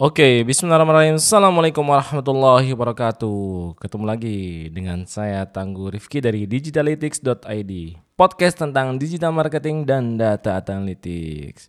Oke, 0.00 0.40
bismillahirrahmanirrahim. 0.48 1.20
Assalamualaikum 1.20 1.84
warahmatullahi 1.84 2.72
wabarakatuh. 2.72 3.76
Ketemu 3.76 4.04
lagi 4.08 4.72
dengan 4.72 5.04
saya 5.04 5.44
Tangguh 5.44 5.92
Rifki 5.92 6.16
dari 6.24 6.48
digitalytics.id. 6.48 7.72
Podcast 8.16 8.56
tentang 8.56 8.96
digital 8.96 9.36
marketing 9.36 9.84
dan 9.84 10.16
data 10.16 10.64
analytics. 10.64 11.68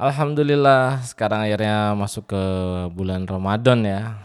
Alhamdulillah 0.00 1.04
sekarang 1.04 1.44
akhirnya 1.44 1.92
masuk 1.92 2.32
ke 2.32 2.44
bulan 2.96 3.28
Ramadan 3.28 3.84
ya. 3.84 4.16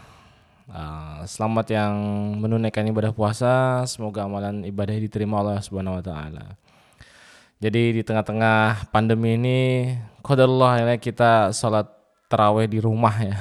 Uh, 0.71 1.27
selamat 1.27 1.67
yang 1.75 1.91
menunaikan 2.39 2.87
ibadah 2.87 3.11
puasa, 3.11 3.83
semoga 3.83 4.23
amalan 4.23 4.63
ibadah 4.63 4.95
diterima 4.95 5.43
Allah 5.43 5.59
Subhanahu 5.59 5.99
wa 5.99 6.03
taala. 6.07 6.55
Jadi 7.59 7.99
di 7.99 8.01
tengah-tengah 8.07 8.87
pandemi 8.95 9.35
ini, 9.35 9.91
qadarullah 10.23 10.95
kita 11.03 11.51
sholat 11.51 11.96
terawih 12.27 12.67
di 12.67 12.79
rumah 12.83 13.15
ya. 13.19 13.35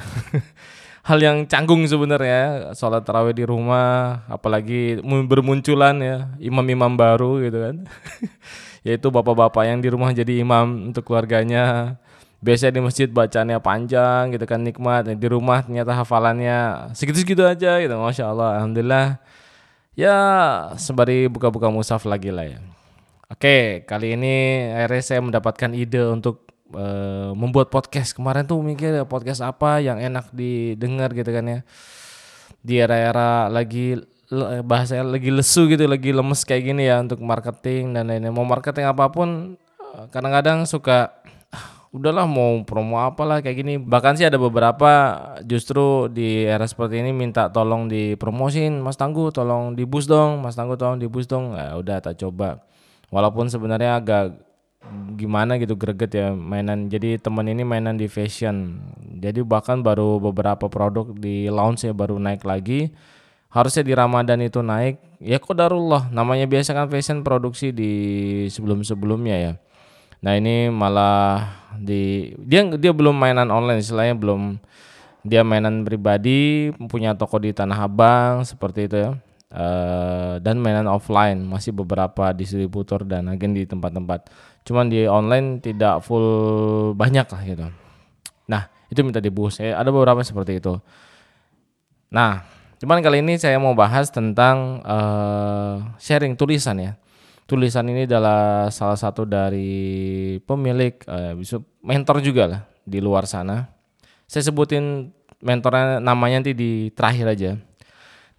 Hal 1.07 1.23
yang 1.23 1.47
canggung 1.47 1.87
sebenarnya 1.87 2.75
sholat 2.75 3.07
terawih 3.07 3.31
di 3.31 3.47
rumah, 3.47 4.27
apalagi 4.27 4.99
bermunculan 5.03 5.95
ya 6.03 6.17
imam-imam 6.35 6.99
baru 6.99 7.39
gitu 7.47 7.63
kan. 7.63 7.75
Yaitu 8.87 9.07
bapak-bapak 9.07 9.63
yang 9.71 9.79
di 9.79 9.87
rumah 9.87 10.11
jadi 10.11 10.43
imam 10.43 10.91
untuk 10.91 11.07
keluarganya. 11.07 11.95
Biasanya 12.37 12.77
di 12.77 12.81
masjid 12.83 13.09
bacanya 13.09 13.57
panjang 13.57 14.29
gitu 14.35 14.45
kan 14.45 14.61
nikmat, 14.61 15.09
di 15.09 15.27
rumah 15.31 15.65
ternyata 15.65 15.95
hafalannya 15.95 16.91
segitu-segitu 16.93 17.41
aja 17.41 17.79
gitu. 17.79 17.95
Masya 17.97 18.27
Allah, 18.27 18.61
Alhamdulillah. 18.61 19.17
Ya 19.97 20.17
sembari 20.77 21.25
buka-buka 21.31 21.71
musaf 21.73 22.05
lagi 22.05 22.29
lah 22.29 22.45
ya. 22.45 22.59
Oke, 23.31 23.83
kali 23.89 24.13
ini 24.13 24.69
akhirnya 24.71 25.03
saya 25.03 25.19
mendapatkan 25.23 25.71
ide 25.73 26.03
untuk 26.07 26.47
uh, 26.73 27.31
membuat 27.37 27.71
podcast. 27.71 28.15
Kemarin 28.15 28.43
tuh 28.43 28.59
mikir 28.59 29.03
podcast 29.07 29.43
apa 29.43 29.79
yang 29.79 30.01
enak 30.01 30.31
didengar 30.33 31.13
gitu 31.13 31.29
kan 31.31 31.45
ya. 31.45 31.59
Di 32.63 32.81
era-era 32.81 33.47
lagi 33.47 33.95
bahasanya 34.67 35.07
lagi 35.07 35.31
lesu 35.31 35.71
gitu 35.71 35.87
lagi 35.87 36.11
lemes 36.11 36.43
kayak 36.43 36.63
gini 36.67 36.91
ya 36.91 36.99
untuk 36.99 37.23
marketing 37.23 37.95
dan 37.95 38.11
lainnya 38.11 38.27
mau 38.27 38.43
marketing 38.43 38.91
apa 38.91 39.07
pun 39.07 39.55
eh, 39.95 40.05
kadang-kadang 40.11 40.67
suka 40.67 41.15
ah, 41.47 41.87
udahlah 41.95 42.27
mau 42.27 42.59
promo 42.67 42.99
apalah 42.99 43.39
kayak 43.39 43.57
gini. 43.63 43.73
Bahkan 43.79 44.19
sih 44.19 44.27
ada 44.27 44.35
beberapa 44.35 44.91
justru 45.47 46.11
di 46.11 46.43
era 46.43 46.67
seperti 46.67 46.99
ini 46.99 47.15
minta 47.15 47.47
tolong 47.47 47.87
dipromosin 47.87 48.83
Mas 48.83 48.99
Tangguh 48.99 49.31
tolong 49.31 49.79
di 49.79 49.87
boost 49.87 50.11
dong 50.11 50.43
Mas 50.43 50.59
Tangguh 50.59 50.75
tolong 50.75 50.99
di 50.99 51.07
boost 51.07 51.31
dong. 51.31 51.55
Ya 51.55 51.79
udah 51.79 52.03
tak 52.03 52.19
coba. 52.19 52.59
Walaupun 53.07 53.47
sebenarnya 53.47 54.03
agak 54.03 54.46
gimana 55.17 55.57
gitu 55.57 55.73
greget 55.73 56.11
ya 56.13 56.27
mainan. 56.33 56.87
Jadi 56.87 57.17
teman 57.17 57.47
ini 57.49 57.65
mainan 57.65 57.97
di 57.97 58.05
fashion. 58.05 58.79
Jadi 59.17 59.41
bahkan 59.41 59.81
baru 59.81 60.21
beberapa 60.21 60.69
produk 60.69 61.11
di 61.15 61.49
launch 61.49 61.85
ya 61.87 61.93
baru 61.93 62.21
naik 62.21 62.45
lagi. 62.45 62.93
Harusnya 63.49 63.83
di 63.87 63.93
Ramadan 63.95 64.43
itu 64.43 64.61
naik. 64.61 64.99
Ya 65.17 65.41
kok 65.41 65.57
darullah 65.57 66.11
namanya 66.13 66.45
biasa 66.45 66.77
kan 66.77 66.87
fashion 66.91 67.25
produksi 67.25 67.73
di 67.73 67.91
sebelum-sebelumnya 68.51 69.35
ya. 69.35 69.53
Nah 70.21 70.33
ini 70.37 70.69
malah 70.69 71.45
di 71.77 72.33
dia 72.41 72.65
dia 72.77 72.93
belum 72.93 73.13
mainan 73.13 73.49
online 73.53 73.81
istilahnya 73.81 74.17
belum 74.17 74.57
dia 75.27 75.43
mainan 75.43 75.83
pribadi 75.83 76.71
punya 76.89 77.13
toko 77.13 77.37
di 77.37 77.51
Tanah 77.51 77.85
Abang 77.85 78.45
seperti 78.47 78.87
itu 78.89 78.97
ya. 78.97 79.11
Uh, 79.47 80.43
dan 80.43 80.59
mainan 80.59 80.91
offline 80.91 81.39
masih 81.39 81.71
beberapa 81.71 82.35
distributor 82.35 83.07
dan 83.07 83.31
agen 83.31 83.55
di 83.55 83.63
tempat-tempat 83.63 84.27
cuman 84.67 84.91
di 84.91 85.07
online 85.07 85.63
tidak 85.63 86.03
full 86.03 86.27
banyak 86.91 87.23
lah 87.23 87.41
gitu. 87.47 87.65
Nah 88.51 88.67
itu 88.91 88.99
minta 88.99 89.23
di 89.23 89.31
boost 89.31 89.63
ya, 89.63 89.79
ada 89.79 89.87
beberapa 89.87 90.19
seperti 90.19 90.59
itu. 90.59 90.75
Nah 92.11 92.43
cuman 92.77 92.99
kali 92.99 93.23
ini 93.23 93.39
saya 93.39 93.55
mau 93.63 93.71
bahas 93.71 94.11
tentang 94.11 94.83
uh, 94.83 95.95
sharing 95.95 96.35
tulisan 96.35 96.83
ya. 96.83 96.91
Tulisan 97.47 97.87
ini 97.87 98.03
adalah 98.03 98.67
salah 98.75 98.99
satu 98.99 99.23
dari 99.23 100.35
pemilik 100.43 100.99
uh, 101.07 101.31
mentor 101.79 102.19
juga 102.19 102.43
lah 102.43 102.61
di 102.83 102.99
luar 102.99 103.23
sana. 103.23 103.71
Saya 104.27 104.51
sebutin 104.51 105.15
mentornya 105.39 106.03
namanya 106.03 106.43
nanti 106.43 106.51
di 106.51 106.91
terakhir 106.91 107.31
aja. 107.31 107.51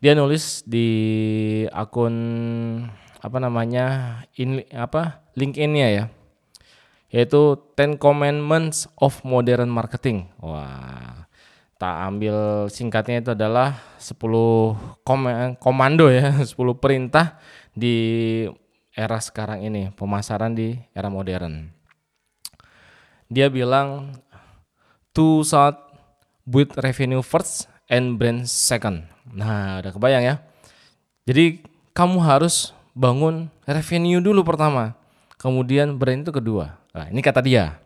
Dia 0.05 0.13
nulis 0.13 0.61
di 0.69 0.89
akun 1.73 2.15
apa 3.19 3.39
namanya 3.41 4.21
in 4.37 4.63
apa 4.71 5.27
LinkedIn-nya 5.35 5.89
ya 5.91 6.05
yaitu 7.09 7.57
Ten 7.73 7.97
Commandments 7.97 8.89
of 9.01 9.21
Modern 9.25 9.73
Marketing. 9.73 10.29
Wah, 10.41 11.29
tak 11.81 11.95
ambil 12.11 12.69
singkatnya 12.69 13.23
itu 13.23 13.31
adalah 13.33 13.81
10 13.97 14.19
kom 15.07 15.21
komando 15.63 16.13
ya, 16.13 16.35
10 16.45 16.55
perintah 16.77 17.41
di 17.73 17.97
era 18.93 19.23
sekarang 19.23 19.63
ini, 19.63 19.95
pemasaran 19.95 20.53
di 20.53 20.75
era 20.91 21.07
modern. 21.07 21.71
Dia 23.31 23.47
bilang 23.53 24.17
to 25.15 25.47
start 25.47 25.79
with 26.49 26.75
revenue 26.81 27.23
first 27.23 27.71
and 27.87 28.19
brand 28.19 28.51
second. 28.51 29.07
Nah, 29.29 29.79
udah 29.85 29.93
kebayang 29.93 30.25
ya. 30.25 30.37
Jadi 31.29 31.61
kamu 31.93 32.25
harus 32.25 32.73
bangun 32.97 33.53
revenue 33.69 34.19
dulu 34.19 34.43
pertama, 34.43 34.97
kemudian 35.37 35.95
brand 35.95 36.25
itu 36.25 36.33
kedua. 36.33 36.81
Nah, 36.99 37.07
ini 37.15 37.23
kata 37.23 37.39
dia. 37.39 37.79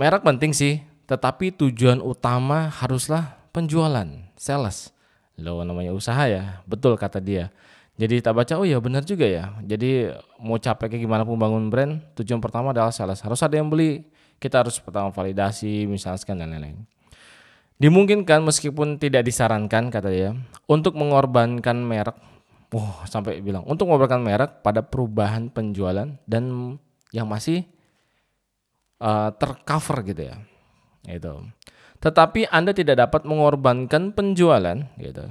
Merek 0.00 0.24
penting 0.24 0.56
sih, 0.56 0.80
tetapi 1.04 1.52
tujuan 1.60 2.00
utama 2.00 2.72
haruslah 2.72 3.36
penjualan, 3.52 4.08
sales. 4.40 4.96
Lo 5.36 5.60
namanya 5.60 5.92
usaha 5.92 6.24
ya, 6.24 6.64
betul 6.64 6.96
kata 6.96 7.20
dia. 7.20 7.52
Jadi 8.00 8.24
tak 8.24 8.32
baca, 8.32 8.56
oh 8.56 8.64
ya 8.64 8.80
benar 8.80 9.04
juga 9.04 9.28
ya. 9.28 9.52
Jadi 9.60 10.08
mau 10.40 10.56
capek 10.56 10.96
kayak 10.96 11.02
gimana 11.04 11.22
pun 11.28 11.36
bangun 11.36 11.68
brand, 11.68 12.00
tujuan 12.16 12.40
pertama 12.40 12.72
adalah 12.72 12.90
sales. 12.90 13.20
Harus 13.20 13.44
ada 13.44 13.60
yang 13.60 13.68
beli, 13.68 14.08
kita 14.40 14.64
harus 14.64 14.80
pertama 14.80 15.12
validasi, 15.12 15.84
misalkan 15.84 16.40
dan 16.40 16.48
lain-lain. 16.48 16.80
Dimungkinkan 17.76 18.40
meskipun 18.40 18.96
tidak 18.96 19.28
disarankan 19.28 19.92
kata 19.92 20.08
dia, 20.08 20.32
untuk 20.64 20.96
mengorbankan 20.96 21.76
merek, 21.76 22.16
wah 22.72 23.04
sampai 23.04 23.44
bilang, 23.44 23.68
untuk 23.68 23.84
mengorbankan 23.86 24.24
merek 24.24 24.50
pada 24.64 24.80
perubahan 24.80 25.52
penjualan 25.52 26.08
dan 26.24 26.44
yang 27.14 27.28
masih 27.30 27.62
uh, 29.00 29.30
tercover 29.34 30.04
gitu 30.06 30.22
ya. 30.30 30.36
Itu. 31.08 31.46
Tetapi 32.04 32.52
Anda 32.52 32.76
tidak 32.76 33.00
dapat 33.00 33.24
mengorbankan 33.24 34.12
penjualan 34.12 34.76
gitu 35.00 35.24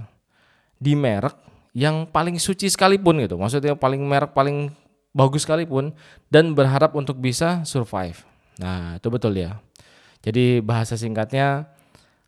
di 0.81 0.94
merek 0.97 1.38
yang 1.73 2.09
paling 2.09 2.38
suci 2.41 2.69
sekalipun 2.69 3.22
gitu. 3.22 3.38
Maksudnya 3.38 3.78
paling 3.78 4.02
merek 4.02 4.34
paling 4.34 4.73
bagus 5.13 5.46
sekalipun 5.46 5.94
dan 6.34 6.57
berharap 6.57 6.97
untuk 6.97 7.22
bisa 7.22 7.62
survive. 7.63 8.25
Nah, 8.57 8.97
itu 8.97 9.07
betul 9.09 9.38
ya. 9.38 9.62
Jadi 10.25 10.62
bahasa 10.63 10.97
singkatnya 10.97 11.69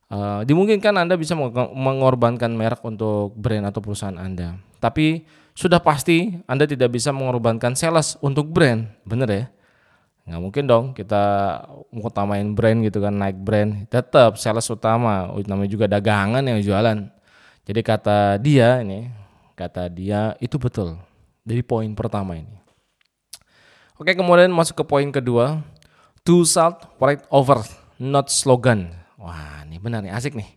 uh, 0.09 0.41
dimungkinkan 0.45 0.93
Anda 0.93 1.17
bisa 1.17 1.33
mengorbankan 1.73 2.53
merek 2.53 2.85
untuk 2.85 3.33
brand 3.33 3.65
atau 3.69 3.81
perusahaan 3.81 4.17
Anda. 4.17 4.57
Tapi 4.77 5.25
sudah 5.55 5.79
pasti 5.81 6.35
Anda 6.45 6.69
tidak 6.69 6.93
bisa 6.93 7.09
mengorbankan 7.15 7.73
sales 7.73 8.19
untuk 8.21 8.51
brand. 8.51 8.85
Benar 9.07 9.29
ya? 9.31 9.45
Nggak 10.25 10.41
mungkin 10.41 10.63
dong 10.65 10.85
kita 10.97 11.23
utamain 11.93 12.49
brand 12.57 12.81
gitu 12.81 12.97
kan 12.97 13.13
naik 13.13 13.37
brand. 13.37 13.85
Tetap 13.85 14.41
sales 14.41 14.65
utama 14.73 15.29
namanya 15.45 15.69
juga 15.69 15.85
dagangan 15.85 16.41
yang 16.41 16.57
jualan. 16.65 16.97
Jadi 17.65 17.81
kata 17.85 18.41
dia 18.41 18.81
ini 18.81 19.09
kata 19.53 19.85
dia 19.89 20.33
itu 20.41 20.57
betul. 20.57 20.97
Dari 21.45 21.61
poin 21.61 21.93
pertama 21.93 22.33
ini. 22.41 22.57
Oke 24.01 24.17
kemudian 24.17 24.49
masuk 24.49 24.81
ke 24.81 24.85
poin 24.85 25.07
kedua. 25.13 25.61
To 26.25 26.41
salt 26.41 26.89
right 26.97 27.21
over 27.29 27.61
not 28.01 28.33
slogan. 28.33 28.89
Wah 29.21 29.61
ini 29.69 29.77
benar 29.77 30.01
nih 30.01 30.09
asik 30.09 30.33
nih. 30.33 30.49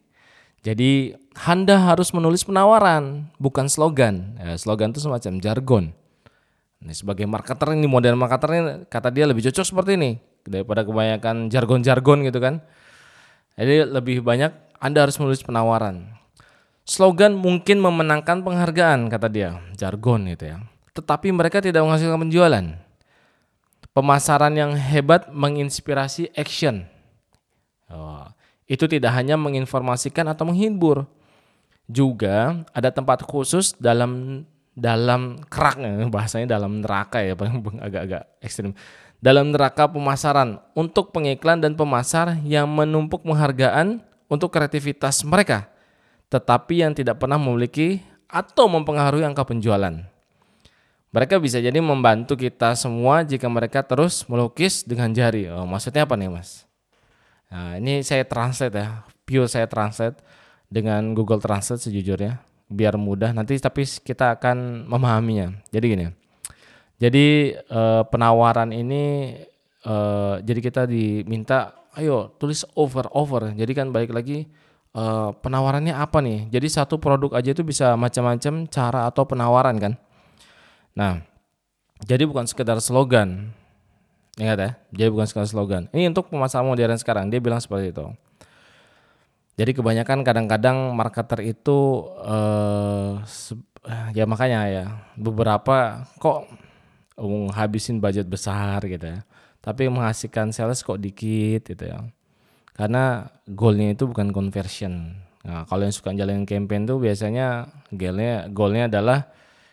Jadi 0.65 1.13
anda 1.45 1.77
harus 1.77 2.11
menulis 2.17 2.41
penawaran 2.43 3.29
bukan 3.37 3.69
slogan. 3.69 4.41
Ya, 4.41 4.57
slogan 4.57 4.97
itu 4.97 5.05
semacam 5.05 5.45
jargon 5.45 5.85
Ini 6.79 6.95
sebagai 6.95 7.27
marketer 7.27 7.75
ini 7.75 7.91
model 7.91 8.15
marketer 8.15 8.51
ini 8.55 8.63
kata 8.87 9.11
dia 9.11 9.27
lebih 9.27 9.43
cocok 9.51 9.67
seperti 9.67 9.99
ini 9.99 10.11
daripada 10.47 10.87
kebanyakan 10.87 11.51
jargon-jargon 11.51 12.23
gitu 12.27 12.39
kan. 12.39 12.63
Jadi 13.59 13.91
lebih 13.91 14.23
banyak 14.23 14.55
Anda 14.79 15.03
harus 15.03 15.19
menulis 15.19 15.43
penawaran. 15.43 16.15
Slogan 16.87 17.37
mungkin 17.37 17.83
memenangkan 17.83 18.41
penghargaan 18.47 19.11
kata 19.11 19.29
dia, 19.29 19.59
jargon 19.75 20.31
itu 20.31 20.55
ya. 20.55 20.63
Tetapi 20.95 21.35
mereka 21.35 21.59
tidak 21.61 21.85
menghasilkan 21.85 22.17
penjualan. 22.17 22.65
Pemasaran 23.93 24.55
yang 24.55 24.73
hebat 24.79 25.27
menginspirasi 25.35 26.31
action. 26.39 26.87
Oh, 27.91 28.31
itu 28.71 28.87
tidak 28.87 29.11
hanya 29.19 29.35
menginformasikan 29.35 30.31
atau 30.31 30.47
menghibur, 30.47 31.09
juga 31.89 32.69
ada 32.77 32.93
tempat 32.93 33.25
khusus 33.25 33.73
dalam 33.81 34.45
dalam 34.79 35.43
kerak 35.51 35.83
bahasanya 36.07 36.55
dalam 36.55 36.79
neraka 36.79 37.19
ya 37.19 37.35
agak-agak 37.87 38.23
ekstrim 38.39 38.79
dalam 39.19 39.51
neraka 39.51 39.91
pemasaran 39.91 40.63
untuk 40.79 41.11
pengiklan 41.11 41.59
dan 41.59 41.75
pemasar 41.75 42.39
yang 42.47 42.71
menumpuk 42.71 43.27
penghargaan 43.27 43.99
untuk 44.31 44.55
kreativitas 44.55 45.27
mereka, 45.27 45.67
tetapi 46.31 46.87
yang 46.87 46.95
tidak 46.95 47.19
pernah 47.19 47.41
memiliki 47.41 47.99
atau 48.31 48.71
mempengaruhi 48.71 49.27
angka 49.27 49.43
penjualan. 49.43 49.95
Mereka 51.09 51.41
bisa 51.41 51.57
jadi 51.59 51.81
membantu 51.81 52.37
kita 52.37 52.77
semua 52.77 53.25
jika 53.25 53.49
mereka 53.49 53.81
terus 53.81 54.29
melukis 54.29 54.85
dengan 54.85 55.09
jari. 55.11 55.49
Oh, 55.49 55.65
maksudnya 55.65 56.05
apa 56.05 56.15
nih, 56.21 56.29
Mas? 56.29 56.69
Nah, 57.49 57.81
ini 57.81 58.05
saya 58.05 58.29
translate 58.29 58.77
ya, 58.77 59.09
pure 59.25 59.49
saya 59.49 59.65
translate 59.65 60.21
dengan 60.69 61.17
Google 61.17 61.41
Translate 61.41 61.81
sejujurnya, 61.81 62.45
biar 62.69 63.01
mudah. 63.01 63.33
Nanti 63.33 63.57
tapi 63.59 63.83
kita 63.85 64.37
akan 64.39 64.87
memahaminya. 64.87 65.57
Jadi 65.73 65.85
gini. 65.89 66.07
Jadi 67.01 67.57
eh, 67.57 68.03
penawaran 68.07 68.71
ini 68.71 69.35
eh, 69.83 70.35
jadi 70.45 70.61
kita 70.61 70.83
diminta, 70.85 71.89
ayo 71.97 72.37
tulis 72.37 72.63
over 72.77 73.09
over. 73.17 73.57
Jadi 73.57 73.73
kan 73.73 73.89
balik 73.89 74.13
lagi 74.13 74.45
eh, 74.93 75.31
penawarannya 75.33 75.97
apa 75.97 76.21
nih? 76.21 76.53
Jadi 76.53 76.69
satu 76.69 77.01
produk 77.01 77.41
aja 77.41 77.51
itu 77.57 77.65
bisa 77.65 77.97
macam-macam 77.97 78.69
cara 78.69 79.09
atau 79.09 79.25
penawaran 79.25 79.77
kan? 79.81 79.93
Nah, 80.93 81.23
jadi 82.05 82.27
bukan 82.27 82.47
sekedar 82.47 82.79
slogan. 82.83 83.55
Ingat 84.39 84.59
ya, 84.59 84.71
jadi 84.95 85.11
bukan 85.11 85.27
sekedar 85.27 85.51
slogan. 85.51 85.91
Ini 85.91 86.15
untuk 86.15 86.31
pemasaran 86.31 86.63
modern 86.63 86.95
sekarang, 86.95 87.27
dia 87.27 87.43
bilang 87.43 87.59
seperti 87.59 87.91
itu. 87.91 88.07
Jadi 89.59 89.75
kebanyakan 89.75 90.23
kadang-kadang 90.23 90.95
marketer 90.95 91.43
itu 91.43 92.07
eh, 92.23 93.13
ya 94.15 94.25
makanya 94.31 94.61
ya 94.71 94.85
beberapa 95.19 96.07
kok 96.23 96.47
habisin 97.59 97.99
budget 97.99 98.31
besar 98.31 98.79
gitu 98.87 99.19
ya. 99.19 99.27
Tapi 99.59 99.91
menghasilkan 99.91 100.55
sales 100.55 100.87
kok 100.87 101.03
dikit 101.03 101.67
gitu 101.67 101.85
ya. 101.91 102.07
Karena 102.79 103.27
goalnya 103.51 103.99
itu 103.99 104.07
bukan 104.07 104.31
conversion. 104.31 105.19
Nah, 105.43 105.67
kalau 105.67 105.83
yang 105.83 105.95
suka 105.95 106.15
jalanin 106.15 106.47
campaign 106.47 106.87
tuh 106.87 107.03
biasanya 107.03 107.67
goalnya 107.91 108.47
goalnya 108.47 108.87
adalah 108.87 109.19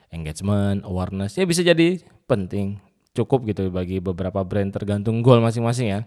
engagement, 0.10 0.82
awareness. 0.82 1.38
Ya 1.38 1.46
bisa 1.46 1.62
jadi 1.62 2.02
penting, 2.26 2.82
cukup 3.14 3.46
gitu 3.46 3.70
bagi 3.70 4.02
beberapa 4.02 4.42
brand 4.42 4.74
tergantung 4.74 5.22
goal 5.22 5.38
masing-masing 5.46 5.94
ya. 5.94 6.02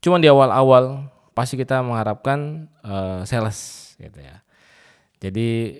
Cuman 0.00 0.24
di 0.24 0.32
awal-awal 0.32 1.12
pasti 1.38 1.54
kita 1.54 1.78
mengharapkan 1.86 2.66
uh, 2.82 3.22
sales 3.22 3.94
gitu 3.94 4.18
ya. 4.18 4.42
Jadi 5.22 5.78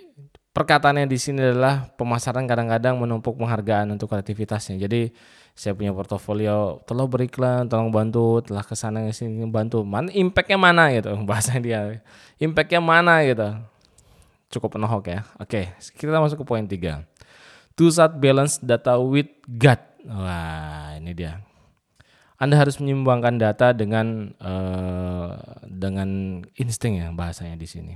perkataannya 0.55 1.11
di 1.11 1.19
sini 1.19 1.43
adalah 1.43 1.91
pemasaran 1.99 2.47
kadang-kadang 2.47 2.95
menumpuk 2.95 3.35
penghargaan 3.35 3.91
untuk 3.91 4.07
kreativitasnya. 4.07 4.79
Jadi 4.79 5.11
saya 5.59 5.75
punya 5.75 5.91
portofolio, 5.91 6.79
tolong 6.87 7.11
beriklan, 7.11 7.67
tolong 7.67 7.91
bantu, 7.91 8.39
telah 8.47 8.63
ke 8.63 8.79
sana 8.79 9.03
ke 9.03 9.11
sini 9.11 9.43
bantu. 9.51 9.83
Mana 9.83 10.15
impactnya 10.15 10.55
mana 10.55 10.95
gitu 10.95 11.11
bahasa 11.31 11.59
dia. 11.59 11.99
Impactnya 12.39 12.79
mana 12.79 13.27
gitu. 13.27 13.59
Cukup 14.55 14.79
penohok 14.79 15.11
ya. 15.11 15.27
Oke, 15.43 15.75
kita 15.99 16.23
masuk 16.23 16.43
ke 16.43 16.47
poin 16.47 16.63
tiga. 16.63 17.03
To 17.75 17.91
set 17.91 18.15
balance 18.23 18.63
data 18.63 18.95
with 19.03 19.31
gut. 19.47 19.83
Wah, 20.07 20.95
ini 20.95 21.11
dia. 21.11 21.48
Anda 22.39 22.55
harus 22.55 22.79
menyumbangkan 22.79 23.35
data 23.43 23.75
dengan 23.75 24.31
uh, 24.39 25.35
dengan 25.67 26.41
insting 26.55 27.03
ya 27.03 27.11
bahasanya 27.11 27.59
di 27.59 27.67
sini. 27.67 27.95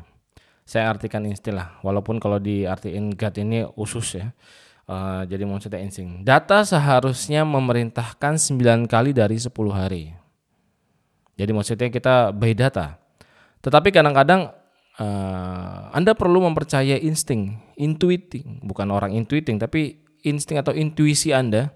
Saya 0.67 0.91
artikan 0.91 1.23
insting 1.27 1.55
lah, 1.55 1.79
walaupun 1.87 2.19
kalau 2.19 2.43
diartiin 2.43 3.15
gut 3.15 3.35
ini 3.39 3.63
usus 3.79 4.19
ya. 4.19 4.35
Uh, 4.91 5.23
jadi 5.31 5.47
maksudnya 5.47 5.79
insting. 5.79 6.27
Data 6.27 6.67
seharusnya 6.67 7.47
memerintahkan 7.47 8.35
9 8.35 8.91
kali 8.91 9.15
dari 9.15 9.39
10 9.39 9.55
hari. 9.71 10.11
Jadi 11.39 11.51
maksudnya 11.55 11.89
kita 11.89 12.35
by 12.35 12.53
data. 12.59 12.99
Tetapi 13.63 13.95
kadang-kadang 13.95 14.51
uh, 14.99 15.95
Anda 15.95 16.19
perlu 16.19 16.43
mempercaya 16.43 16.99
insting, 16.99 17.63
intuiting, 17.79 18.59
bukan 18.67 18.91
orang 18.91 19.15
intuiting, 19.15 19.63
tapi 19.63 20.03
insting 20.27 20.59
atau 20.59 20.75
intuisi 20.75 21.31
Anda 21.31 21.71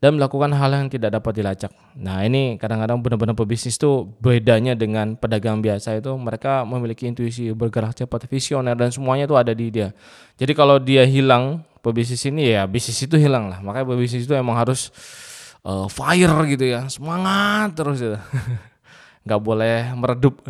dan 0.00 0.16
melakukan 0.16 0.56
hal 0.56 0.72
yang 0.72 0.88
tidak 0.88 1.20
dapat 1.20 1.44
dilacak. 1.44 1.72
Nah 2.00 2.24
ini 2.24 2.56
kadang-kadang 2.56 3.04
benar-benar 3.04 3.36
pebisnis 3.36 3.76
itu 3.76 4.08
bedanya 4.16 4.72
dengan 4.72 5.12
pedagang 5.12 5.60
biasa 5.60 6.00
itu 6.00 6.08
mereka 6.16 6.64
memiliki 6.64 7.04
intuisi 7.04 7.52
bergerak 7.52 7.92
cepat, 7.92 8.24
visioner 8.24 8.72
dan 8.72 8.88
semuanya 8.88 9.28
itu 9.28 9.36
ada 9.36 9.52
di 9.52 9.68
dia. 9.68 9.92
Jadi 10.40 10.52
kalau 10.56 10.80
dia 10.80 11.04
hilang 11.04 11.60
pebisnis 11.84 12.24
ini 12.24 12.56
ya 12.56 12.64
bisnis 12.64 12.96
itu 13.04 13.20
hilang 13.20 13.52
lah. 13.52 13.60
Makanya 13.60 13.92
pebisnis 13.92 14.24
itu 14.24 14.32
emang 14.32 14.56
harus 14.56 14.88
uh, 15.68 15.84
fire 15.92 16.48
gitu 16.48 16.64
ya, 16.64 16.88
semangat 16.88 17.76
terus 17.76 18.00
gitu. 18.00 18.16
Gak 19.28 19.40
boleh 19.44 19.92
meredup. 19.92 20.40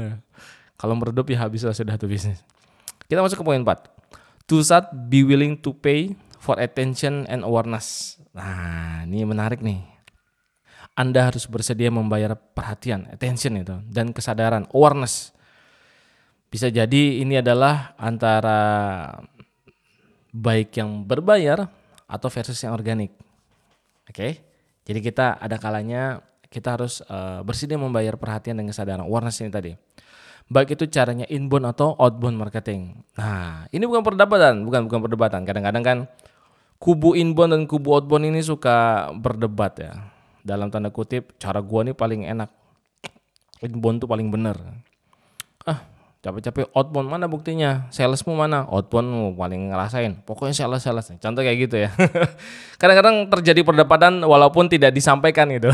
Kalau 0.78 0.94
meredup 0.94 1.26
ya 1.26 1.42
habis 1.42 1.66
sudah 1.66 1.98
tuh 1.98 2.06
bisnis. 2.06 2.38
Kita 3.10 3.18
masuk 3.18 3.42
ke 3.42 3.44
poin 3.44 3.58
4. 3.58 3.66
To 4.46 4.62
be 5.10 5.26
willing 5.26 5.58
to 5.58 5.74
pay 5.74 6.14
for 6.40 6.56
attention 6.56 7.28
and 7.28 7.44
awareness. 7.44 8.16
Nah, 8.32 9.04
ini 9.04 9.28
menarik 9.28 9.60
nih. 9.60 9.84
Anda 10.96 11.28
harus 11.28 11.44
bersedia 11.46 11.92
membayar 11.92 12.34
perhatian, 12.34 13.06
attention 13.12 13.60
itu, 13.60 13.76
dan 13.92 14.10
kesadaran, 14.10 14.66
awareness. 14.72 15.36
Bisa 16.50 16.66
jadi 16.66 17.22
ini 17.22 17.38
adalah 17.38 17.94
antara 17.94 18.58
baik 20.34 20.74
yang 20.80 21.06
berbayar 21.06 21.70
atau 22.10 22.28
versus 22.32 22.58
yang 22.58 22.74
organik. 22.74 23.14
Oke, 24.10 24.10
okay? 24.10 24.32
jadi 24.82 24.98
kita 24.98 25.26
ada 25.38 25.56
kalanya 25.62 26.18
kita 26.50 26.74
harus 26.74 26.98
uh, 27.06 27.46
bersedia 27.46 27.78
membayar 27.78 28.18
perhatian 28.18 28.58
dan 28.58 28.66
kesadaran, 28.66 29.06
awareness 29.06 29.38
ini 29.38 29.54
tadi 29.54 29.72
baik 30.50 30.74
itu 30.74 30.90
caranya 30.90 31.24
inbound 31.30 31.62
atau 31.70 31.94
outbound 31.94 32.34
marketing. 32.34 33.06
Nah, 33.14 33.70
ini 33.70 33.86
bukan 33.86 34.02
perdebatan, 34.02 34.66
bukan 34.66 34.90
bukan 34.90 35.00
perdebatan. 35.06 35.40
Kadang-kadang 35.46 35.82
kan 35.86 35.98
kubu 36.80 37.12
inbound 37.12 37.52
dan 37.52 37.62
kubu 37.68 37.92
outbound 37.92 38.24
ini 38.24 38.40
suka 38.40 39.08
berdebat 39.12 39.76
ya. 39.76 39.92
Dalam 40.40 40.72
tanda 40.72 40.88
kutip, 40.88 41.36
cara 41.36 41.60
gua 41.60 41.84
nih 41.84 41.92
paling 41.92 42.24
enak. 42.24 42.48
Inbound 43.60 44.00
tuh 44.00 44.08
paling 44.08 44.32
bener. 44.32 44.56
Ah, 45.68 45.84
capek-capek 46.24 46.72
outbound 46.72 47.12
mana 47.12 47.28
buktinya? 47.28 47.92
Salesmu 47.92 48.32
mana? 48.32 48.64
Outbound 48.72 49.36
paling 49.36 49.68
ngerasain. 49.68 50.24
Pokoknya 50.24 50.56
sales 50.56 50.80
sales. 50.80 51.12
Contoh 51.20 51.44
kayak 51.44 51.68
gitu 51.68 51.76
ya. 51.84 51.92
Kadang-kadang 52.80 53.28
terjadi 53.28 53.60
perdebatan 53.60 54.24
walaupun 54.24 54.72
tidak 54.72 54.96
disampaikan 54.96 55.52
gitu. 55.52 55.68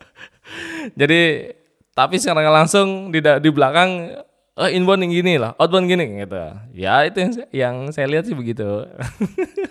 Jadi 1.00 1.50
tapi 1.98 2.22
sekarang 2.22 2.46
langsung 2.46 3.10
di 3.10 3.18
di 3.18 3.50
belakang 3.50 4.22
oh, 4.54 4.70
inbound 4.70 5.02
yang 5.02 5.12
gini 5.18 5.34
lah, 5.42 5.58
outbound 5.58 5.90
gini 5.90 6.22
gitu. 6.22 6.38
Ya 6.78 7.02
itu 7.02 7.18
yang, 7.18 7.32
yang 7.50 7.74
saya 7.90 8.06
lihat 8.06 8.30
sih 8.30 8.38
begitu. 8.38 8.64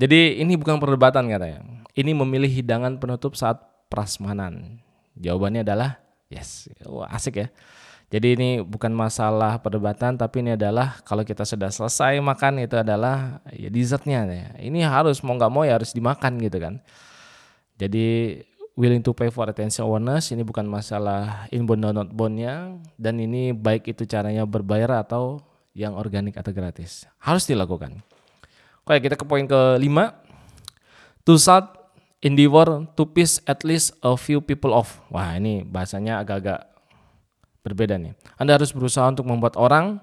Jadi 0.00 0.40
ini 0.40 0.56
bukan 0.56 0.80
perdebatan 0.80 1.28
katanya. 1.28 1.60
Ini 1.92 2.16
memilih 2.16 2.48
hidangan 2.48 2.96
penutup 2.96 3.36
saat 3.36 3.60
prasmanan. 3.92 4.80
Jawabannya 5.18 5.66
adalah 5.66 6.00
yes. 6.32 6.70
Wah, 6.86 7.10
asik 7.12 7.44
ya. 7.44 7.48
Jadi 8.10 8.34
ini 8.34 8.50
bukan 8.58 8.90
masalah 8.90 9.62
perdebatan 9.62 10.18
tapi 10.18 10.42
ini 10.42 10.58
adalah 10.58 10.98
kalau 11.06 11.22
kita 11.22 11.46
sudah 11.46 11.70
selesai 11.70 12.18
makan 12.18 12.66
itu 12.66 12.74
adalah 12.74 13.38
ya 13.54 13.70
dessertnya 13.70 14.26
ya. 14.26 14.48
Ini 14.58 14.82
harus 14.82 15.22
mau 15.22 15.38
nggak 15.38 15.52
mau 15.52 15.62
ya 15.62 15.78
harus 15.78 15.94
dimakan 15.94 16.42
gitu 16.42 16.58
kan. 16.58 16.82
Jadi 17.78 18.34
willing 18.74 18.98
to 18.98 19.14
pay 19.14 19.30
for 19.30 19.46
attention 19.46 19.86
awareness 19.86 20.34
ini 20.34 20.42
bukan 20.42 20.66
masalah 20.66 21.46
inbound 21.54 21.86
dan 21.86 22.02
outboundnya 22.02 22.82
dan 22.98 23.14
ini 23.22 23.54
baik 23.54 23.94
itu 23.94 24.02
caranya 24.10 24.42
berbayar 24.42 25.06
atau 25.06 25.38
yang 25.70 25.94
organik 25.94 26.34
atau 26.34 26.50
gratis 26.50 27.06
harus 27.22 27.46
dilakukan. 27.46 28.02
Oke 28.90 29.06
kita 29.06 29.14
ke 29.14 29.22
poin 29.22 29.46
kelima 29.46 30.18
to 31.22 31.38
start 31.38 31.78
endeavor 32.18 32.90
to 32.98 33.06
piss 33.06 33.38
at 33.46 33.62
least 33.62 33.94
a 34.02 34.18
few 34.18 34.42
people 34.42 34.74
off. 34.74 34.98
Wah 35.14 35.38
ini 35.38 35.62
bahasanya 35.62 36.18
agak-agak 36.18 36.66
berbeda 37.62 37.94
nih. 38.02 38.18
Anda 38.34 38.58
harus 38.58 38.74
berusaha 38.74 39.06
untuk 39.06 39.30
membuat 39.30 39.54
orang 39.54 40.02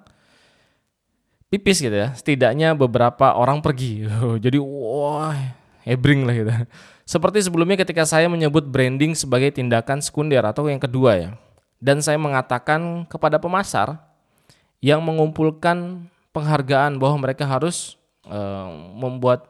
pipis 1.51 1.83
gitu 1.83 1.91
ya. 1.91 2.15
Setidaknya 2.15 2.79
beberapa 2.79 3.35
orang 3.35 3.59
pergi. 3.59 4.07
Jadi 4.47 4.55
wah 4.55 5.35
hebring 5.83 6.23
lah 6.23 6.35
gitu. 6.39 6.51
Seperti 7.03 7.43
sebelumnya 7.43 7.83
ketika 7.83 8.07
saya 8.07 8.31
menyebut 8.31 8.71
branding 8.71 9.19
sebagai 9.19 9.51
tindakan 9.51 9.99
sekunder 9.99 10.47
atau 10.47 10.71
yang 10.71 10.79
kedua 10.79 11.11
ya. 11.19 11.29
Dan 11.83 11.99
saya 11.99 12.15
mengatakan 12.15 13.03
kepada 13.11 13.35
pemasar 13.35 13.99
yang 14.79 15.03
mengumpulkan 15.03 16.07
penghargaan 16.31 16.95
bahwa 17.03 17.27
mereka 17.27 17.43
harus 17.43 17.96
uh, 18.27 18.69
membuat 18.95 19.47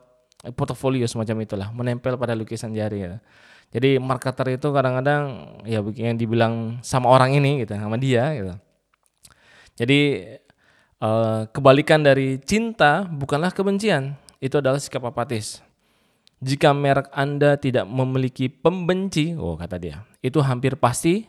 portofolio 0.54 1.04
semacam 1.10 1.44
itulah, 1.44 1.70
menempel 1.74 2.16
pada 2.16 2.38
lukisan 2.38 2.72
jari 2.72 3.04
ya. 3.04 3.18
Jadi 3.68 4.00
marketer 4.00 4.56
itu 4.56 4.72
kadang-kadang 4.72 5.24
ya 5.68 5.84
yang 5.84 6.16
dibilang 6.16 6.80
sama 6.80 7.12
orang 7.12 7.36
ini 7.36 7.68
gitu, 7.68 7.76
sama 7.76 8.00
dia 8.00 8.32
gitu. 8.32 8.56
Jadi 9.76 10.00
uh, 11.04 11.46
kebalikan 11.52 12.00
dari 12.00 12.40
cinta 12.40 13.04
bukanlah 13.06 13.52
kebencian, 13.52 14.16
itu 14.40 14.56
adalah 14.58 14.80
sikap 14.80 15.04
apatis. 15.04 15.60
Jika 16.38 16.70
merek 16.70 17.10
Anda 17.12 17.58
tidak 17.58 17.90
memiliki 17.90 18.48
pembenci, 18.48 19.34
oh 19.34 19.58
kata 19.58 19.82
dia, 19.82 20.06
itu 20.22 20.38
hampir 20.40 20.78
pasti 20.78 21.26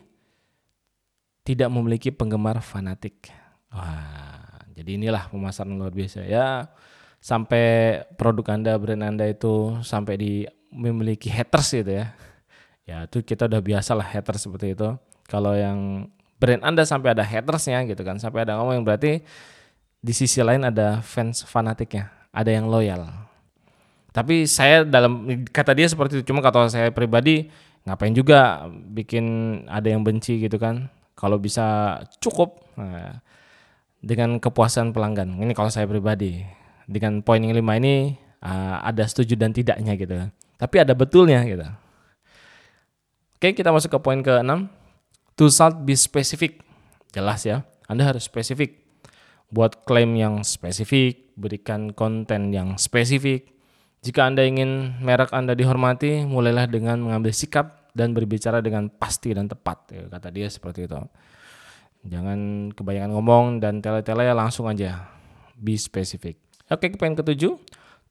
tidak 1.41 1.73
memiliki 1.73 2.13
penggemar 2.13 2.61
fanatik. 2.61 3.33
Wah, 3.73 4.61
jadi 4.77 5.01
inilah 5.01 5.33
pemasaran 5.33 5.73
luar 5.73 5.89
biasa 5.89 6.29
ya. 6.29 6.69
Sampai 7.19 7.99
produk 8.15 8.55
Anda, 8.55 8.79
brand 8.79 9.03
Anda 9.03 9.27
itu 9.27 9.79
sampai 9.83 10.15
di 10.15 10.31
memiliki 10.71 11.27
haters 11.27 11.75
gitu 11.75 11.91
ya. 11.99 12.15
Ya 12.87 13.05
itu 13.05 13.21
kita 13.21 13.45
udah 13.45 13.61
biasa 13.61 13.93
lah 13.93 14.07
haters 14.07 14.47
seperti 14.47 14.73
itu. 14.73 14.95
Kalau 15.29 15.53
yang 15.53 16.09
brand 16.39 16.63
Anda 16.63 16.87
sampai 16.87 17.13
ada 17.13 17.21
hatersnya 17.21 17.83
gitu 17.85 18.01
kan, 18.01 18.17
sampai 18.17 18.47
ada 18.47 18.57
ngomong 18.57 18.81
yang 18.81 18.85
berarti 18.87 19.21
di 19.99 20.13
sisi 20.15 20.39
lain 20.39 20.63
ada 20.63 21.03
fans 21.03 21.43
fanatiknya, 21.43 22.09
ada 22.31 22.49
yang 22.49 22.71
loyal. 22.71 23.05
Tapi 24.09 24.49
saya 24.49 24.81
dalam 24.87 25.27
kata 25.53 25.75
dia 25.77 25.85
seperti 25.85 26.19
itu, 26.19 26.33
cuma 26.33 26.41
kata 26.41 26.71
saya 26.71 26.89
pribadi 26.89 27.51
ngapain 27.85 28.15
juga 28.15 28.65
bikin 28.71 29.25
ada 29.69 29.85
yang 29.85 30.01
benci 30.01 30.41
gitu 30.41 30.57
kan. 30.57 30.89
Kalau 31.13 31.35
bisa 31.35 31.99
cukup 32.23 32.63
nah, 32.79 33.19
dengan 33.99 34.39
kepuasan 34.39 34.95
pelanggan. 34.95 35.35
Ini 35.35 35.51
kalau 35.51 35.67
saya 35.67 35.85
pribadi. 35.85 36.58
Dengan 36.89 37.21
poin 37.21 37.37
yang 37.37 37.53
lima 37.53 37.77
ini 37.77 38.17
uh, 38.41 38.81
ada 38.81 39.05
setuju 39.05 39.37
dan 39.37 39.53
tidaknya 39.53 39.93
gitu. 39.93 40.17
Tapi 40.57 40.75
ada 40.81 40.97
betulnya 40.97 41.45
gitu. 41.45 41.69
Oke, 43.37 43.53
kita 43.53 43.69
masuk 43.69 43.93
ke 43.93 43.99
poin 44.01 44.19
ke-6. 44.19 44.67
To 45.37 45.47
should 45.47 45.85
be 45.85 45.93
specific. 45.95 46.59
Jelas 47.13 47.45
ya. 47.45 47.63
Anda 47.87 48.09
harus 48.09 48.27
spesifik. 48.27 48.83
Buat 49.47 49.87
klaim 49.87 50.17
yang 50.19 50.43
spesifik, 50.43 51.31
berikan 51.39 51.95
konten 51.95 52.51
yang 52.51 52.75
spesifik. 52.75 53.47
Jika 54.03 54.27
Anda 54.27 54.43
ingin 54.43 54.99
merek 54.99 55.31
Anda 55.31 55.55
dihormati, 55.55 56.27
mulailah 56.27 56.67
dengan 56.67 56.99
mengambil 56.99 57.31
sikap 57.31 57.87
dan 57.95 58.11
berbicara 58.11 58.59
dengan 58.59 58.91
pasti 58.91 59.31
dan 59.31 59.47
tepat. 59.47 59.95
Ya, 59.95 60.03
kata 60.11 60.29
dia 60.35 60.51
seperti 60.51 60.85
itu. 60.85 60.99
Jangan 62.07 62.71
kebanyakan 62.75 63.11
ngomong 63.15 63.45
dan 63.63 63.79
tele-tele 63.79 64.27
langsung 64.35 64.67
aja. 64.67 65.07
Be 65.55 65.75
specific. 65.75 66.48
Oke, 66.69 66.93
poin 66.93 67.17
ketujuh. 67.17 67.57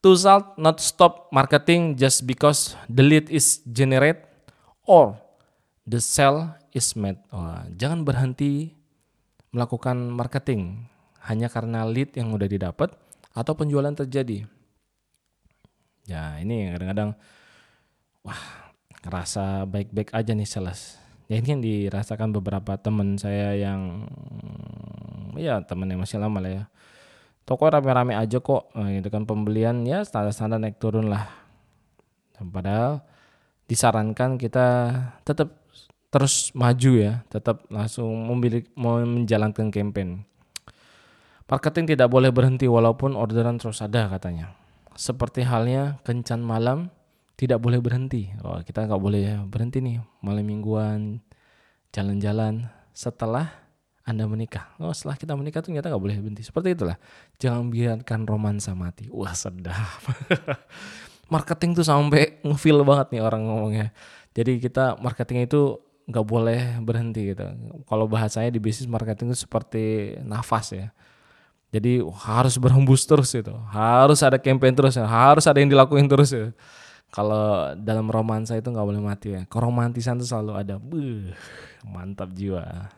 To 0.02 0.10
start 0.14 0.58
not 0.58 0.82
stop 0.82 1.30
marketing 1.30 1.94
just 1.94 2.26
because 2.26 2.74
the 2.90 3.02
lead 3.02 3.30
is 3.30 3.62
generate 3.66 4.22
or 4.86 5.18
the 5.86 6.02
sell 6.02 6.58
is 6.74 6.94
made. 6.98 7.18
Oh, 7.30 7.58
jangan 7.74 8.02
berhenti 8.02 8.74
melakukan 9.54 10.10
marketing 10.10 10.86
hanya 11.26 11.46
karena 11.50 11.86
lead 11.86 12.14
yang 12.14 12.34
udah 12.34 12.46
didapat 12.50 12.94
atau 13.34 13.52
penjualan 13.54 13.94
terjadi. 13.94 14.46
Ya 16.06 16.38
ini 16.42 16.74
kadang-kadang 16.74 17.14
wah 18.26 18.42
ngerasa 19.02 19.66
baik-baik 19.70 20.10
aja 20.14 20.34
nih 20.34 20.46
sales. 20.50 20.98
Ya 21.30 21.38
ini 21.38 21.48
yang 21.58 21.62
dirasakan 21.62 22.34
beberapa 22.34 22.74
teman 22.74 23.18
saya 23.18 23.54
yang 23.54 24.06
ya 25.38 25.62
teman 25.62 25.90
yang 25.90 26.02
masih 26.02 26.18
lama 26.18 26.42
lah 26.42 26.50
ya 26.50 26.64
toko 27.49 27.73
rame-rame 27.73 28.12
aja 28.12 28.45
kok. 28.45 28.69
Nah, 28.76 28.93
gitu 28.93 29.09
kan 29.09 29.25
pembelian 29.25 29.88
ya 29.88 30.05
standar-standar 30.05 30.61
naik 30.61 30.76
turun 30.76 31.09
lah. 31.09 31.33
Padahal 32.37 33.00
disarankan 33.64 34.37
kita 34.37 34.93
tetap 35.25 35.64
terus 36.09 36.52
maju 36.57 36.93
ya 36.97 37.12
tetap 37.28 37.69
langsung 37.69 38.28
memilih 38.28 38.69
mau 38.76 39.00
menjalankan 39.00 39.73
campaign. 39.73 40.28
Marketing 41.49 41.88
tidak 41.88 42.12
boleh 42.12 42.28
berhenti 42.28 42.69
walaupun 42.69 43.17
orderan 43.17 43.57
terus 43.57 43.81
ada 43.81 44.12
katanya. 44.12 44.52
Seperti 44.93 45.40
halnya 45.49 45.97
kencan 46.05 46.45
malam 46.45 46.93
tidak 47.40 47.64
boleh 47.64 47.81
berhenti. 47.81 48.28
Oh, 48.45 48.61
kita 48.61 48.85
nggak 48.85 49.00
boleh 49.00 49.40
berhenti 49.49 49.81
nih 49.81 49.97
malam 50.21 50.45
mingguan 50.45 51.25
jalan-jalan. 51.97 52.69
Setelah 52.93 53.67
anda 54.08 54.24
menikah. 54.24 54.72
Oh, 54.80 54.88
setelah 54.96 55.20
kita 55.20 55.36
menikah 55.36 55.60
tuh 55.60 55.68
ternyata 55.68 55.92
nggak 55.92 56.00
boleh 56.00 56.16
berhenti. 56.16 56.40
Seperti 56.40 56.72
itulah. 56.72 56.96
Jangan 57.36 57.68
biarkan 57.68 58.24
romansa 58.24 58.72
mati. 58.72 59.12
Wah, 59.12 59.36
sedap. 59.36 60.00
marketing 61.32 61.76
tuh 61.76 61.84
sampai 61.84 62.40
ngefeel 62.40 62.80
banget 62.88 63.12
nih 63.12 63.22
orang 63.22 63.44
ngomongnya. 63.44 63.92
Jadi 64.32 64.64
kita 64.64 64.96
marketing 64.98 65.44
itu 65.44 65.76
nggak 66.08 66.24
boleh 66.24 66.80
berhenti 66.80 67.36
gitu. 67.36 67.44
Kalau 67.84 68.08
bahasanya 68.08 68.48
di 68.48 68.56
bisnis 68.56 68.88
marketing 68.88 69.36
itu 69.36 69.44
seperti 69.44 70.16
nafas 70.24 70.72
ya. 70.72 70.88
Jadi 71.68 72.00
harus 72.24 72.56
berhembus 72.56 73.04
terus 73.04 73.28
itu. 73.36 73.52
Harus 73.68 74.24
ada 74.24 74.40
campaign 74.40 74.72
terus 74.72 74.96
ya. 74.96 75.04
Harus 75.04 75.44
ada 75.44 75.60
yang 75.60 75.68
dilakuin 75.68 76.08
terus 76.08 76.32
ya. 76.32 76.48
Kalau 77.12 77.76
dalam 77.76 78.08
romansa 78.08 78.56
itu 78.56 78.72
nggak 78.72 78.88
boleh 78.88 79.04
mati 79.04 79.36
ya. 79.36 79.44
Keromantisan 79.44 80.16
itu 80.16 80.32
selalu 80.32 80.52
ada. 80.56 80.80
Buh, 80.80 81.28
mantap 81.84 82.32
jiwa. 82.32 82.88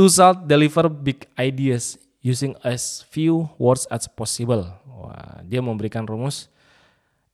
To 0.00 0.08
self 0.08 0.48
deliver 0.48 0.88
big 0.88 1.28
ideas 1.36 2.00
using 2.24 2.56
as 2.64 3.04
few 3.12 3.52
words 3.60 3.84
as 3.92 4.08
possible. 4.08 4.64
Wah, 4.88 5.44
dia 5.44 5.60
memberikan 5.60 6.08
rumus 6.08 6.48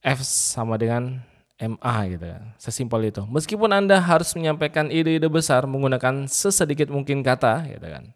F 0.02 0.26
sama 0.26 0.74
dengan 0.74 1.22
MA 1.62 1.96
gitu 2.10 2.26
ya. 2.26 2.42
Sesimpel 2.58 3.14
itu. 3.14 3.22
Meskipun 3.22 3.70
Anda 3.70 4.02
harus 4.02 4.34
menyampaikan 4.34 4.90
ide-ide 4.90 5.30
besar 5.30 5.62
menggunakan 5.70 6.26
sesedikit 6.26 6.90
mungkin 6.90 7.22
kata 7.22 7.70
gitu 7.70 7.86
kan. 7.86 8.10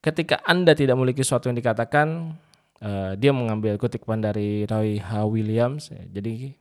Ketika 0.00 0.40
Anda 0.40 0.72
tidak 0.72 0.96
memiliki 0.96 1.20
sesuatu 1.20 1.52
yang 1.52 1.60
dikatakan, 1.60 2.32
uh, 2.80 3.12
dia 3.20 3.36
mengambil 3.36 3.76
kutipan 3.76 4.24
dari 4.24 4.64
Roy 4.64 4.96
H. 4.96 5.28
Williams. 5.28 5.92
Jadi 5.92 6.56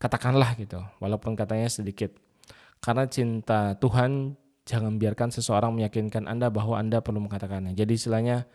katakanlah 0.00 0.56
gitu, 0.56 0.80
walaupun 0.96 1.36
katanya 1.36 1.68
sedikit. 1.68 2.08
Karena 2.80 3.04
cinta 3.04 3.76
Tuhan 3.76 4.40
jangan 4.70 5.02
biarkan 5.02 5.34
seseorang 5.34 5.74
meyakinkan 5.74 6.30
Anda 6.30 6.46
bahwa 6.46 6.78
Anda 6.78 7.02
perlu 7.02 7.18
mengatakannya. 7.26 7.74
Jadi 7.74 7.98
istilahnya 7.98 8.46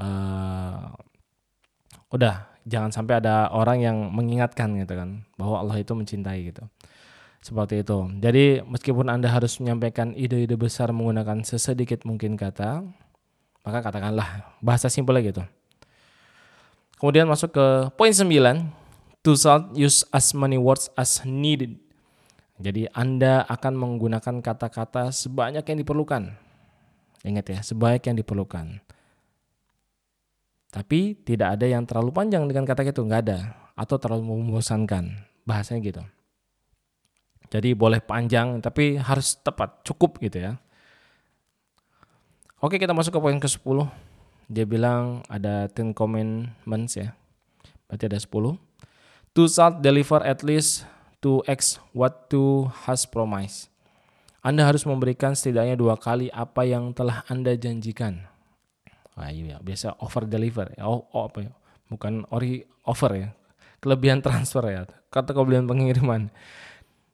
uh, 0.00 0.88
udah 2.08 2.48
jangan 2.64 2.88
sampai 2.88 3.20
ada 3.20 3.52
orang 3.52 3.84
yang 3.84 3.96
mengingatkan 4.08 4.72
gitu 4.80 4.96
kan 4.96 5.28
bahwa 5.36 5.60
Allah 5.60 5.76
itu 5.76 5.92
mencintai 5.92 6.48
gitu. 6.48 6.64
Seperti 7.44 7.84
itu. 7.84 7.98
Jadi 8.20 8.64
meskipun 8.64 9.12
Anda 9.12 9.28
harus 9.28 9.60
menyampaikan 9.60 10.16
ide-ide 10.16 10.56
besar 10.56 10.92
menggunakan 10.92 11.44
sesedikit 11.44 12.04
mungkin 12.04 12.36
kata, 12.36 12.84
maka 13.64 13.78
katakanlah 13.84 14.56
bahasa 14.60 14.88
simpel 14.92 15.16
gitu. 15.20 15.44
Kemudian 17.00 17.24
masuk 17.24 17.56
ke 17.56 17.66
poin 17.96 18.12
9, 18.12 18.28
to 19.24 19.32
use 19.72 20.04
as 20.12 20.36
many 20.36 20.60
words 20.60 20.92
as 21.00 21.24
needed 21.24 21.80
jadi 22.60 22.92
Anda 22.92 23.48
akan 23.48 23.72
menggunakan 23.72 24.44
kata-kata 24.44 25.08
sebanyak 25.16 25.64
yang 25.64 25.80
diperlukan. 25.80 26.28
Ingat 27.24 27.46
ya, 27.48 27.58
sebanyak 27.64 28.04
yang 28.04 28.16
diperlukan. 28.20 28.84
Tapi 30.68 31.16
tidak 31.24 31.56
ada 31.56 31.66
yang 31.66 31.88
terlalu 31.88 32.12
panjang 32.12 32.44
dengan 32.44 32.68
kata 32.68 32.84
itu, 32.84 33.00
nggak 33.00 33.22
ada. 33.24 33.56
Atau 33.72 33.96
terlalu 33.96 34.28
membosankan. 34.28 35.08
Bahasanya 35.48 35.80
gitu. 35.80 36.02
Jadi 37.48 37.72
boleh 37.72 37.98
panjang, 38.04 38.60
tapi 38.60 39.00
harus 39.00 39.40
tepat, 39.40 39.80
cukup 39.82 40.20
gitu 40.20 40.38
ya. 40.38 40.60
Oke 42.60 42.76
kita 42.76 42.92
masuk 42.92 43.16
ke 43.16 43.20
poin 43.24 43.40
ke-10. 43.40 43.88
Dia 44.52 44.68
bilang 44.68 45.24
ada 45.32 45.64
10 45.72 45.96
commandments 45.96 46.92
ya. 46.92 47.16
Berarti 47.88 48.04
ada 48.04 48.20
10. 48.20 48.60
To 49.32 49.48
start 49.48 49.80
deliver 49.80 50.20
at 50.20 50.44
least 50.44 50.84
to 51.20 51.44
X 51.44 51.80
what 51.92 52.28
to 52.32 52.68
has 52.88 53.04
promised. 53.04 53.68
Anda 54.40 54.64
harus 54.64 54.88
memberikan 54.88 55.36
setidaknya 55.36 55.76
dua 55.76 56.00
kali 56.00 56.32
apa 56.32 56.64
yang 56.64 56.96
telah 56.96 57.24
Anda 57.28 57.52
janjikan. 57.60 58.24
Wah, 59.12 59.28
iya, 59.28 59.60
biasa 59.60 60.00
over 60.00 60.24
deliver. 60.24 60.72
Oh, 60.80 61.04
oh 61.12 61.28
apa 61.28 61.44
ya? 61.44 61.52
Bukan 61.92 62.24
ori 62.32 62.64
over 62.88 63.12
ya. 63.12 63.28
Kelebihan 63.84 64.24
transfer 64.24 64.64
ya. 64.64 64.88
Kata 65.12 65.36
kelebihan 65.36 65.68
pengiriman. 65.68 66.32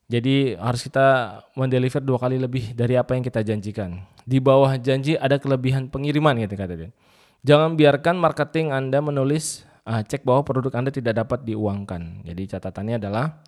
Jadi 0.06 0.54
harus 0.54 0.86
kita 0.86 1.40
mendeliver 1.58 1.98
dua 1.98 2.18
kali 2.22 2.38
lebih 2.38 2.78
dari 2.78 2.94
apa 2.94 3.18
yang 3.18 3.26
kita 3.26 3.42
janjikan. 3.42 4.06
Di 4.22 4.38
bawah 4.38 4.78
janji 4.78 5.18
ada 5.18 5.42
kelebihan 5.42 5.90
pengiriman 5.90 6.38
gitu 6.38 6.54
kata 6.54 6.74
dia. 6.78 6.90
Jangan 7.42 7.74
biarkan 7.74 8.14
marketing 8.22 8.70
Anda 8.70 9.02
menulis 9.02 9.66
uh, 9.82 10.02
cek 10.06 10.22
bahwa 10.22 10.46
produk 10.46 10.78
Anda 10.78 10.94
tidak 10.94 11.26
dapat 11.26 11.42
diuangkan. 11.42 12.22
Jadi 12.22 12.42
catatannya 12.54 13.02
adalah 13.02 13.42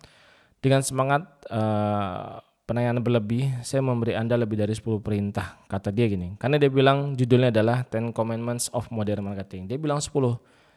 dengan 0.59 0.83
semangat 0.83 1.23
uh, 1.47 2.43
penanganan 2.67 3.01
berlebih, 3.01 3.49
saya 3.63 3.81
memberi 3.81 4.13
Anda 4.13 4.37
lebih 4.37 4.59
dari 4.59 4.75
10 4.75 5.01
perintah. 5.01 5.57
Kata 5.65 5.89
dia 5.89 6.05
gini, 6.05 6.35
karena 6.37 6.59
dia 6.59 6.69
bilang 6.69 7.15
judulnya 7.15 7.49
adalah 7.49 7.87
Ten 7.87 8.11
Commandments 8.13 8.69
of 8.75 8.91
Modern 8.93 9.25
Marketing. 9.25 9.65
Dia 9.65 9.79
bilang 9.79 10.03
10. 10.03 10.11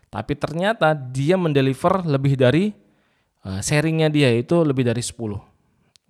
Tapi 0.08 0.32
ternyata 0.38 0.96
dia 0.96 1.36
mendeliver 1.36 2.04
lebih 2.06 2.38
dari 2.38 2.72
uh, 3.44 3.60
sharingnya 3.60 4.08
dia 4.08 4.30
itu 4.32 4.62
lebih 4.62 4.86
dari 4.86 5.04
10. 5.04 5.18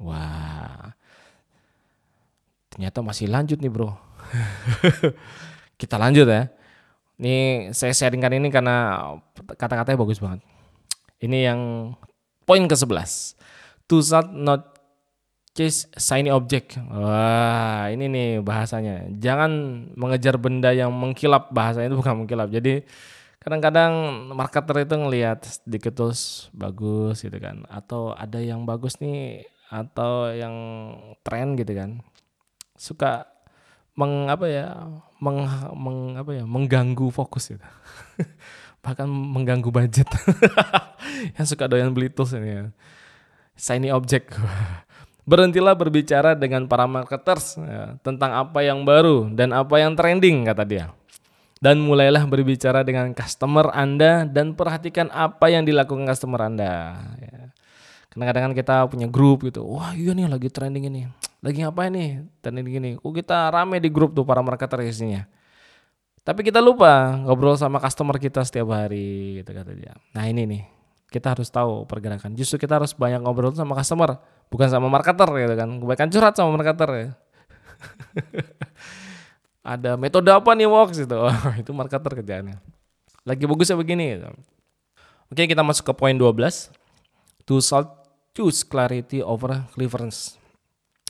Wah. 0.05 0.93
Ternyata 2.71 3.03
masih 3.03 3.27
lanjut 3.33 3.59
nih, 3.59 3.73
Bro. 3.73 3.91
Kita 5.81 5.97
lanjut 5.99 6.29
ya. 6.29 6.47
Ini 7.23 7.69
saya 7.75 7.95
sharingkan 7.95 8.39
ini 8.39 8.49
karena 8.51 9.07
kata-katanya 9.55 9.99
bagus 9.99 10.19
banget. 10.19 10.41
Ini 11.23 11.39
yang 11.53 11.61
poin 12.43 12.67
ke-11 12.67 13.42
start 14.01 14.33
not 14.33 14.73
chase 15.53 15.89
shiny 16.01 16.33
object. 16.33 16.81
Wah, 16.81 17.93
ini 17.93 18.09
nih 18.09 18.29
bahasanya. 18.41 19.09
Jangan 19.21 19.53
mengejar 19.97 20.41
benda 20.41 20.73
yang 20.73 20.93
mengkilap, 20.93 21.53
bahasanya 21.53 21.93
itu 21.93 21.99
bukan 22.01 22.25
mengkilap. 22.25 22.49
Jadi 22.49 22.85
kadang-kadang 23.43 23.93
marketer 24.33 24.89
itu 24.89 24.95
ngelihat 24.97 25.45
sedikit 25.45 25.93
terus 25.93 26.49
bagus 26.57 27.21
gitu 27.21 27.37
kan. 27.37 27.69
Atau 27.69 28.17
ada 28.17 28.41
yang 28.41 28.65
bagus 28.65 28.97
nih 28.99 29.45
atau 29.69 30.33
yang 30.33 30.57
tren 31.21 31.57
gitu 31.57 31.73
kan. 31.77 32.01
Suka 32.77 33.29
meng 33.93 34.33
apa 34.33 34.49
ya? 34.49 34.89
Meng, 35.21 35.45
meng 35.77 35.99
apa 36.17 36.33
ya? 36.33 36.45
mengganggu 36.49 37.13
fokus 37.13 37.53
gitu. 37.53 37.67
Bahkan 38.85 39.07
mengganggu 39.07 39.69
budget. 39.69 40.09
yang 41.37 41.47
suka 41.47 41.69
doyan 41.69 41.93
beli 41.93 42.09
tools 42.09 42.33
ini 42.33 42.49
ya. 42.51 42.65
Shiny 43.57 43.93
object. 43.93 44.33
Berhentilah 45.31 45.79
berbicara 45.79 46.35
dengan 46.35 46.67
para 46.67 46.89
marketers 46.91 47.55
ya, 47.55 47.95
tentang 48.03 48.35
apa 48.35 48.59
yang 48.67 48.83
baru 48.83 49.31
dan 49.31 49.55
apa 49.55 49.79
yang 49.79 49.95
trending 49.95 50.51
kata 50.51 50.65
dia. 50.67 50.87
Dan 51.63 51.79
mulailah 51.79 52.27
berbicara 52.27 52.83
dengan 52.83 53.15
customer 53.15 53.71
Anda 53.71 54.27
dan 54.27 54.59
perhatikan 54.59 55.15
apa 55.15 55.47
yang 55.47 55.63
dilakukan 55.63 56.11
customer 56.11 56.51
Anda. 56.51 56.99
Ya. 57.23 57.55
Kadang-kadang 58.11 58.51
kita 58.51 58.77
punya 58.91 59.07
grup 59.07 59.47
gitu. 59.47 59.63
Wah 59.63 59.95
iya 59.95 60.11
nih 60.11 60.27
lagi 60.27 60.51
trending 60.51 60.91
ini. 60.91 61.07
Lagi 61.39 61.63
ngapain 61.63 61.95
nih 61.95 62.27
trending 62.43 62.67
gini. 62.67 62.91
Kok 62.99 63.15
kita 63.15 63.47
rame 63.55 63.79
di 63.79 63.95
grup 63.95 64.11
tuh 64.11 64.27
para 64.27 64.43
marketer 64.43 64.83
isinya. 64.83 65.23
Tapi 66.27 66.43
kita 66.43 66.59
lupa 66.59 67.15
ngobrol 67.23 67.55
sama 67.55 67.79
customer 67.79 68.19
kita 68.19 68.43
setiap 68.43 68.75
hari 68.75 69.39
gitu 69.39 69.55
kata 69.55 69.71
dia. 69.71 69.95
Nah 70.19 70.27
ini 70.27 70.43
nih 70.51 70.63
kita 71.13 71.37
harus 71.37 71.53
tahu 71.53 71.85
pergerakan. 71.85 72.33
Justru 72.33 72.57
kita 72.57 72.81
harus 72.81 72.97
banyak 72.97 73.21
ngobrol 73.21 73.53
sama 73.53 73.77
customer, 73.77 74.17
bukan 74.49 74.73
sama 74.73 74.89
marketer 74.89 75.29
gitu 75.29 75.55
kan. 75.55 75.69
Kebanyakan 75.77 76.09
curhat 76.09 76.35
sama 76.41 76.51
marketer 76.57 76.89
ya. 76.89 77.09
Ada 79.77 80.01
metode 80.01 80.33
apa 80.33 80.57
nih 80.57 80.67
Wox 80.67 81.05
itu? 81.05 81.13
Oh, 81.13 81.37
itu 81.61 81.71
marketer 81.77 82.09
kerjaannya. 82.09 82.57
Lagi 83.29 83.45
bagusnya 83.45 83.77
begini 83.77 84.19
gitu. 84.19 84.33
Oke, 85.29 85.45
kita 85.45 85.61
masuk 85.61 85.93
ke 85.93 85.95
poin 85.95 86.17
12. 86.17 86.73
To 87.47 87.61
solve 87.61 87.93
choose 88.33 88.65
clarity 88.65 89.21
over 89.21 89.69
cleverness. 89.77 90.41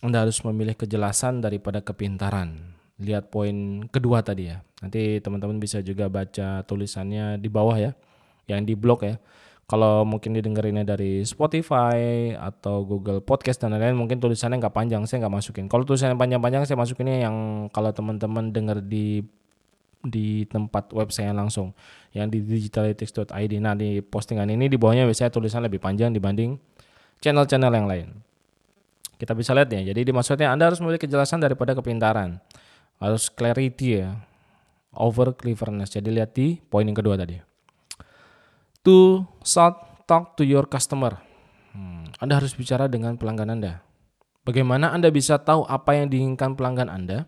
Anda 0.03 0.27
harus 0.27 0.43
memilih 0.43 0.75
kejelasan 0.75 1.41
daripada 1.41 1.79
kepintaran. 1.79 2.75
Lihat 2.99 3.31
poin 3.31 3.87
kedua 3.89 4.21
tadi 4.21 4.51
ya. 4.51 4.61
Nanti 4.83 5.23
teman-teman 5.23 5.63
bisa 5.63 5.79
juga 5.81 6.11
baca 6.11 6.67
tulisannya 6.67 7.39
di 7.39 7.49
bawah 7.49 7.79
ya. 7.79 7.95
Yang 8.51 8.61
di 8.69 8.75
blog 8.75 9.01
ya 9.07 9.17
kalau 9.71 10.05
mungkin 10.05 10.37
didengerinnya 10.37 10.85
dari 10.85 11.23
Spotify 11.25 12.33
atau 12.35 12.85
Google 12.85 13.23
Podcast 13.25 13.63
dan 13.63 13.73
lain-lain 13.73 13.97
mungkin 13.97 14.19
tulisannya 14.19 14.61
nggak 14.61 14.75
panjang 14.75 15.03
saya 15.09 15.25
nggak 15.25 15.35
masukin. 15.39 15.65
Kalau 15.71 15.87
tulisannya 15.87 16.19
panjang-panjang 16.19 16.69
saya 16.69 16.77
masukinnya 16.77 17.25
yang 17.25 17.69
kalau 17.71 17.95
teman-teman 17.95 18.51
dengar 18.53 18.83
di 18.83 19.25
di 20.03 20.43
tempat 20.51 20.91
web 20.91 21.15
saya 21.15 21.31
langsung 21.31 21.71
yang 22.11 22.27
di 22.27 22.43
digitalytics.id 22.43 23.53
nah 23.63 23.79
di 23.79 24.03
postingan 24.03 24.51
ini 24.51 24.67
di 24.67 24.75
bawahnya 24.75 25.07
biasanya 25.07 25.31
tulisan 25.31 25.63
lebih 25.63 25.79
panjang 25.79 26.11
dibanding 26.11 26.59
channel-channel 27.23 27.71
yang 27.71 27.87
lain. 27.87 28.09
Kita 29.15 29.39
bisa 29.39 29.55
lihat 29.55 29.71
ya. 29.71 29.95
Jadi 29.95 30.11
di 30.11 30.13
maksudnya 30.13 30.51
Anda 30.51 30.75
harus 30.75 30.83
memiliki 30.83 31.07
kejelasan 31.07 31.39
daripada 31.39 31.79
kepintaran. 31.79 32.43
Harus 32.99 33.31
clarity 33.31 34.03
ya. 34.03 34.19
Over 34.93 35.39
cleverness. 35.39 35.95
Jadi 35.95 36.11
lihat 36.11 36.35
di 36.35 36.59
poin 36.59 36.83
yang 36.83 36.99
kedua 36.99 37.15
tadi 37.15 37.52
to 38.83 39.23
start 39.47 40.07
talk 40.07 40.35
to 40.39 40.43
your 40.43 40.67
customer. 40.67 41.19
Hmm, 41.73 42.03
anda 42.23 42.39
harus 42.39 42.55
bicara 42.55 42.87
dengan 42.87 43.19
pelanggan 43.19 43.51
Anda. 43.59 43.83
Bagaimana 44.47 44.95
Anda 44.95 45.11
bisa 45.11 45.43
tahu 45.43 45.67
apa 45.67 45.99
yang 45.99 46.07
diinginkan 46.07 46.55
pelanggan 46.55 46.87
Anda 46.87 47.27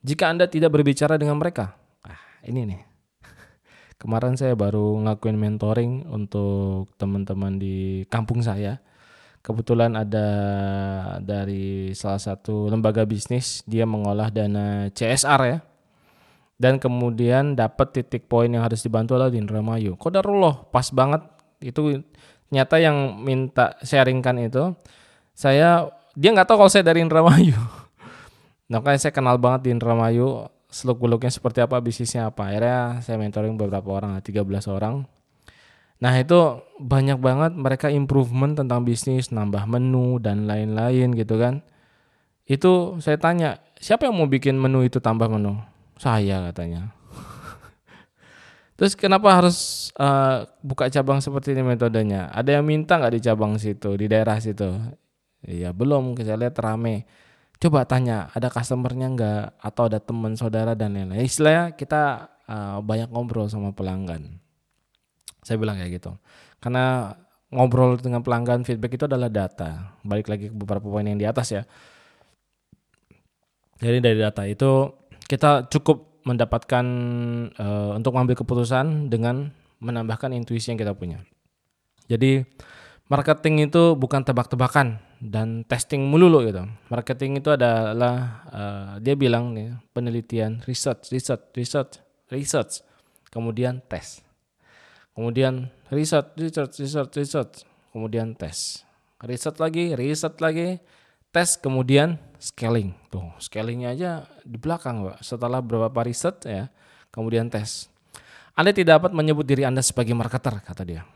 jika 0.00 0.32
Anda 0.32 0.48
tidak 0.48 0.72
berbicara 0.72 1.20
dengan 1.20 1.36
mereka? 1.36 1.76
Ah, 2.00 2.16
ini 2.44 2.64
nih. 2.64 2.80
Kemarin 4.00 4.40
saya 4.40 4.56
baru 4.56 5.00
ngakuin 5.04 5.36
mentoring 5.36 6.08
untuk 6.08 6.92
teman-teman 6.96 7.60
di 7.60 8.08
kampung 8.08 8.40
saya. 8.40 8.80
Kebetulan 9.42 9.98
ada 9.98 10.28
dari 11.18 11.90
salah 11.98 12.22
satu 12.22 12.70
lembaga 12.70 13.02
bisnis, 13.02 13.60
dia 13.66 13.82
mengolah 13.82 14.30
dana 14.30 14.86
CSR 14.94 15.40
ya, 15.44 15.58
dan 16.62 16.78
kemudian 16.78 17.58
dapat 17.58 17.90
titik 17.90 18.30
poin 18.30 18.46
yang 18.46 18.62
harus 18.62 18.86
dibantu 18.86 19.18
adalah 19.18 19.34
di 19.34 19.42
Indramayu. 19.42 19.98
Kodarullah 19.98 20.70
pas 20.70 20.86
banget 20.94 21.26
itu 21.58 22.06
nyata 22.54 22.78
yang 22.78 23.18
minta 23.18 23.74
sharingkan 23.82 24.46
itu 24.46 24.70
saya 25.34 25.90
dia 26.14 26.30
nggak 26.30 26.46
tahu 26.46 26.62
kalau 26.62 26.70
saya 26.70 26.86
dari 26.86 27.02
Indramayu. 27.02 27.58
Nah, 28.72 28.80
kan 28.80 28.96
saya 28.96 29.12
kenal 29.12 29.36
banget 29.36 29.68
di 29.68 29.76
Indramayu, 29.76 30.48
seluk 30.72 31.04
beluknya 31.04 31.28
seperti 31.28 31.60
apa, 31.60 31.76
bisnisnya 31.84 32.32
apa. 32.32 32.48
Akhirnya 32.48 33.04
saya 33.04 33.20
mentoring 33.20 33.60
beberapa 33.60 34.00
orang, 34.00 34.16
13 34.24 34.48
orang. 34.72 35.04
Nah 36.02 36.16
itu 36.18 36.58
banyak 36.82 37.20
banget 37.22 37.52
mereka 37.54 37.86
improvement 37.92 38.58
tentang 38.58 38.82
bisnis, 38.82 39.30
nambah 39.30 39.68
menu 39.70 40.18
dan 40.18 40.50
lain-lain 40.50 41.14
gitu 41.14 41.36
kan. 41.36 41.62
Itu 42.42 42.98
saya 42.98 43.22
tanya, 43.22 43.62
siapa 43.78 44.10
yang 44.10 44.18
mau 44.18 44.26
bikin 44.26 44.58
menu 44.58 44.82
itu 44.82 44.98
tambah 44.98 45.30
menu? 45.30 45.62
Saya 46.02 46.50
katanya. 46.50 46.90
Terus 48.74 48.98
kenapa 48.98 49.38
harus 49.38 49.88
uh, 49.94 50.42
buka 50.58 50.90
cabang 50.90 51.22
seperti 51.22 51.54
ini 51.54 51.62
metodenya? 51.62 52.26
Ada 52.34 52.58
yang 52.58 52.66
minta 52.66 52.98
nggak 52.98 53.14
di 53.14 53.20
cabang 53.22 53.54
situ, 53.54 53.94
di 53.94 54.10
daerah 54.10 54.42
situ? 54.42 54.66
Iya 55.46 55.70
belum, 55.70 56.18
saya 56.18 56.34
lihat 56.34 56.58
rame. 56.58 57.06
Coba 57.62 57.86
tanya, 57.86 58.26
ada 58.34 58.50
customernya 58.50 59.06
nggak? 59.14 59.44
Atau 59.62 59.86
ada 59.86 60.02
teman 60.02 60.34
saudara 60.34 60.74
dan 60.74 60.98
lain-lain. 60.98 61.22
Istilahnya 61.22 61.78
kita 61.78 62.26
uh, 62.50 62.82
banyak 62.82 63.06
ngobrol 63.14 63.46
sama 63.46 63.70
pelanggan. 63.70 64.42
Saya 65.46 65.62
bilang 65.62 65.78
kayak 65.78 66.02
gitu. 66.02 66.18
Karena 66.58 67.14
ngobrol 67.54 68.02
dengan 68.02 68.26
pelanggan 68.26 68.66
feedback 68.66 68.98
itu 68.98 69.06
adalah 69.06 69.30
data. 69.30 69.94
Balik 70.02 70.26
lagi 70.26 70.50
ke 70.50 70.54
beberapa 70.58 70.90
poin 70.90 71.06
yang 71.06 71.22
di 71.22 71.26
atas 71.30 71.54
ya. 71.54 71.62
Jadi 73.78 73.98
dari 74.02 74.18
data 74.18 74.42
itu 74.46 75.01
kita 75.32 75.64
cukup 75.72 76.20
mendapatkan 76.28 76.84
uh, 77.56 77.96
untuk 77.96 78.12
mengambil 78.12 78.44
keputusan 78.44 79.08
dengan 79.08 79.48
menambahkan 79.80 80.36
intuisi 80.36 80.68
yang 80.68 80.76
kita 80.76 80.92
punya. 80.92 81.24
Jadi 82.04 82.44
marketing 83.08 83.72
itu 83.72 83.96
bukan 83.96 84.28
tebak-tebakan 84.28 85.00
dan 85.24 85.64
testing 85.64 86.04
melulu 86.04 86.44
gitu. 86.44 86.68
Marketing 86.92 87.40
itu 87.40 87.48
adalah 87.48 88.44
uh, 88.52 88.92
dia 89.00 89.16
bilang 89.16 89.56
nih 89.56 89.72
penelitian, 89.96 90.60
research, 90.68 91.08
research, 91.08 91.48
research, 91.56 92.04
research, 92.28 92.84
kemudian 93.32 93.80
tes. 93.88 94.20
Kemudian 95.16 95.72
research, 95.88 96.36
research, 96.36 96.76
research, 96.76 97.12
research, 97.16 97.54
kemudian 97.88 98.36
tes. 98.36 98.84
Research 99.24 99.58
lagi, 99.64 99.96
research 99.96 100.38
lagi, 100.44 100.76
tes 101.32 101.56
kemudian 101.56 102.20
scaling 102.42 102.90
tuh. 103.06 103.30
Scalingnya 103.38 103.94
aja 103.94 104.10
di 104.42 104.58
belakang 104.58 105.06
pak 105.06 105.22
setelah 105.22 105.62
beberapa 105.62 106.02
riset 106.02 106.42
ya 106.42 106.66
kemudian 107.14 107.46
tes. 107.46 107.86
Anda 108.58 108.74
tidak 108.74 109.00
dapat 109.00 109.12
menyebut 109.14 109.46
diri 109.46 109.62
anda 109.62 109.80
sebagai 109.80 110.12
marketer 110.18 110.58
kata 110.58 110.82
dia. 110.82 111.06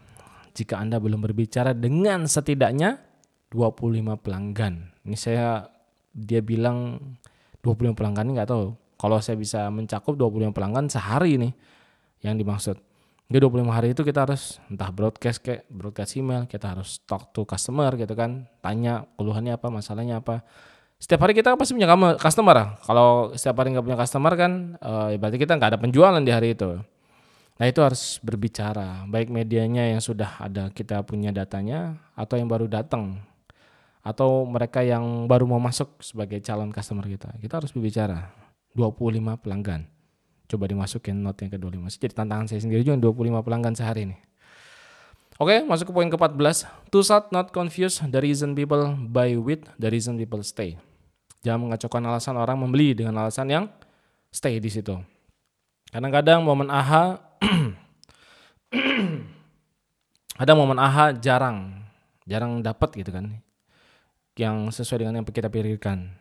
Jika 0.55 0.79
anda 0.79 1.03
belum 1.03 1.21
berbicara 1.21 1.75
dengan 1.75 2.25
setidaknya 2.31 3.03
25 3.51 4.23
pelanggan. 4.23 4.95
Ini 5.05 5.17
saya 5.19 5.67
dia 6.15 6.41
bilang 6.41 6.97
25 7.61 7.93
pelanggan 7.93 8.25
ini 8.31 8.33
nggak 8.41 8.51
tahu. 8.55 8.73
Kalau 8.97 9.19
saya 9.21 9.37
bisa 9.37 9.69
mencakup 9.69 10.17
25 10.17 10.57
pelanggan 10.57 10.89
sehari 10.89 11.37
nih 11.37 11.53
yang 12.25 12.41
dimaksud. 12.41 12.81
Nggak 13.27 13.43
25 13.43 13.77
hari 13.77 13.89
itu 13.93 14.03
kita 14.07 14.23
harus 14.25 14.62
entah 14.71 14.89
broadcast 14.95 15.43
kayak 15.43 15.67
broadcast 15.67 16.15
email, 16.15 16.47
kita 16.47 16.73
harus 16.73 17.03
talk 17.05 17.35
to 17.35 17.43
customer 17.43 17.91
gitu 17.99 18.15
kan, 18.15 18.47
tanya 18.62 19.05
keluhannya 19.19 19.59
apa, 19.59 19.67
masalahnya 19.69 20.23
apa. 20.23 20.47
Setiap 21.07 21.23
hari 21.23 21.38
kita 21.38 21.55
pasti 21.55 21.71
punya 21.71 21.87
customer. 22.19 22.83
Kalau 22.83 23.31
setiap 23.38 23.62
hari 23.62 23.71
nggak 23.71 23.87
punya 23.87 23.95
customer 23.95 24.35
kan, 24.35 24.75
uh, 24.83 25.14
berarti 25.14 25.38
kita 25.38 25.55
nggak 25.55 25.71
ada 25.71 25.79
penjualan 25.79 26.19
di 26.19 26.35
hari 26.35 26.59
itu. 26.59 26.83
Nah 27.62 27.66
itu 27.71 27.79
harus 27.79 28.19
berbicara, 28.27 29.07
baik 29.07 29.31
medianya 29.31 29.87
yang 29.87 30.03
sudah 30.03 30.35
ada 30.42 30.66
kita 30.75 31.07
punya 31.07 31.31
datanya, 31.31 31.95
atau 32.19 32.35
yang 32.35 32.51
baru 32.51 32.66
datang, 32.66 33.23
atau 34.03 34.51
mereka 34.51 34.83
yang 34.83 35.31
baru 35.31 35.47
mau 35.47 35.62
masuk 35.62 35.95
sebagai 36.03 36.42
calon 36.42 36.75
customer 36.75 37.07
kita. 37.07 37.38
Kita 37.38 37.62
harus 37.62 37.71
berbicara. 37.71 38.35
25 38.75 39.38
pelanggan 39.38 39.87
coba 40.51 40.64
dimasukin 40.66 41.23
note 41.23 41.38
yang 41.47 41.55
ke-25. 41.55 42.03
Jadi 42.03 42.14
tantangan 42.19 42.51
saya 42.51 42.66
sendiri 42.66 42.83
juga 42.83 42.99
25 42.99 43.47
pelanggan 43.47 43.79
sehari 43.79 44.11
nih. 44.11 44.19
Oke, 45.38 45.62
masuk 45.71 45.87
ke 45.87 45.92
poin 45.95 46.11
ke-14. 46.11 46.66
To 46.90 46.99
not 47.31 47.55
confuse 47.55 48.03
the 48.03 48.19
reason 48.19 48.59
people 48.59 48.90
buy 49.07 49.38
with 49.38 49.62
the 49.79 49.87
reason 49.87 50.19
people 50.19 50.42
stay. 50.42 50.75
Jangan 51.44 51.61
mengacaukan 51.68 52.03
alasan 52.07 52.37
orang 52.38 52.57
membeli 52.57 52.96
dengan 52.96 53.16
alasan 53.20 53.49
yang 53.51 53.64
stay 54.33 54.61
di 54.61 54.70
situ. 54.72 54.96
Kadang-kadang 55.90 56.42
momen 56.42 56.68
aha 56.68 57.20
ada 60.42 60.53
momen 60.53 60.77
aha 60.77 61.16
jarang 61.16 61.87
jarang 62.27 62.61
dapat 62.61 62.92
gitu 63.01 63.11
kan. 63.14 63.40
yang 64.37 64.68
sesuai 64.68 65.01
dengan 65.01 65.25
yang 65.25 65.25
kita 65.25 65.49
pikirkan. 65.49 66.12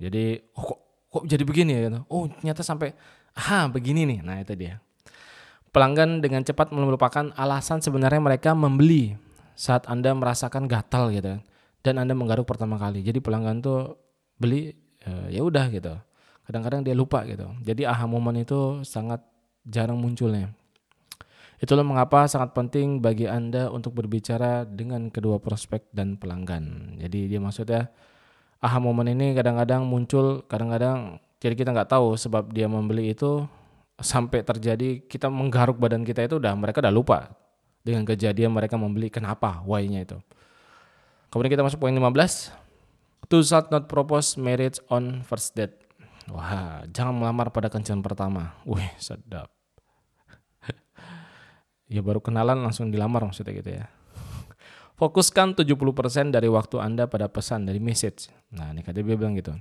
Jadi 0.00 0.40
oh, 0.56 0.64
kok 0.64 0.78
kok 1.12 1.24
jadi 1.28 1.44
begini 1.44 1.70
ya 1.76 1.80
gitu. 1.92 2.00
Oh, 2.08 2.24
ternyata 2.24 2.64
sampai 2.64 2.96
ah 3.36 3.68
begini 3.68 4.08
nih. 4.08 4.24
Nah, 4.24 4.40
itu 4.40 4.56
dia. 4.56 4.80
Pelanggan 5.68 6.24
dengan 6.24 6.40
cepat 6.40 6.72
melupakan 6.72 7.28
alasan 7.36 7.84
sebenarnya 7.84 8.24
mereka 8.24 8.56
membeli 8.56 9.20
saat 9.52 9.84
Anda 9.84 10.16
merasakan 10.16 10.64
gatal 10.64 11.12
gitu 11.12 11.44
dan 11.84 11.94
Anda 12.00 12.16
menggaruk 12.16 12.48
pertama 12.48 12.80
kali. 12.80 13.04
Jadi 13.04 13.20
pelanggan 13.20 13.60
tuh 13.60 14.00
beli 14.38 14.72
e, 15.02 15.10
ya 15.34 15.42
udah 15.44 15.66
gitu. 15.68 15.94
Kadang-kadang 16.48 16.80
dia 16.80 16.96
lupa 16.96 17.26
gitu. 17.28 17.44
Jadi 17.60 17.84
aha 17.84 18.08
momen 18.08 18.40
itu 18.40 18.80
sangat 18.86 19.20
jarang 19.68 20.00
munculnya. 20.00 20.54
Itulah 21.58 21.82
mengapa 21.82 22.24
sangat 22.30 22.54
penting 22.54 23.02
bagi 23.02 23.26
Anda 23.26 23.68
untuk 23.68 23.98
berbicara 23.98 24.62
dengan 24.62 25.10
kedua 25.10 25.42
prospek 25.42 25.90
dan 25.90 26.14
pelanggan. 26.14 26.96
Jadi 27.02 27.34
dia 27.34 27.42
maksudnya 27.42 27.90
aha 28.62 28.78
momen 28.78 29.10
ini 29.10 29.34
kadang-kadang 29.34 29.82
muncul, 29.84 30.46
kadang-kadang 30.46 31.18
jadi 31.42 31.54
kita 31.58 31.74
nggak 31.74 31.90
tahu 31.90 32.14
sebab 32.14 32.54
dia 32.54 32.70
membeli 32.70 33.10
itu 33.14 33.46
sampai 33.98 34.46
terjadi 34.46 35.02
kita 35.10 35.26
menggaruk 35.26 35.78
badan 35.78 36.06
kita 36.06 36.22
itu 36.22 36.38
udah 36.38 36.54
mereka 36.54 36.78
udah 36.78 36.94
lupa 36.94 37.34
dengan 37.82 38.06
kejadian 38.06 38.54
mereka 38.54 38.78
membeli 38.78 39.10
kenapa 39.10 39.62
why-nya 39.66 40.06
itu. 40.06 40.18
Kemudian 41.28 41.52
kita 41.58 41.66
masuk 41.66 41.82
poin 41.82 41.92
15. 41.92 42.67
To 43.28 43.44
shall 43.44 43.68
not 43.68 43.92
propose 43.92 44.40
marriage 44.40 44.80
on 44.88 45.20
first 45.20 45.52
date. 45.52 45.76
Wah, 46.32 46.84
jangan 46.88 47.16
melamar 47.16 47.52
pada 47.52 47.68
kencan 47.68 48.00
pertama. 48.00 48.56
Wih, 48.64 48.88
sedap. 48.96 49.52
ya 51.92 52.00
baru 52.00 52.20
kenalan 52.20 52.64
langsung 52.64 52.88
dilamar 52.88 53.24
maksudnya 53.24 53.52
gitu 53.56 53.70
ya. 53.80 53.88
Fokuskan 54.98 55.54
70% 55.54 56.34
dari 56.34 56.50
waktu 56.50 56.76
Anda 56.82 57.06
pada 57.06 57.30
pesan 57.30 57.70
dari 57.70 57.78
message. 57.78 58.32
Nah, 58.50 58.74
ini 58.74 58.82
kata 58.82 58.98
dia 58.98 59.14
bilang 59.14 59.38
gitu. 59.38 59.54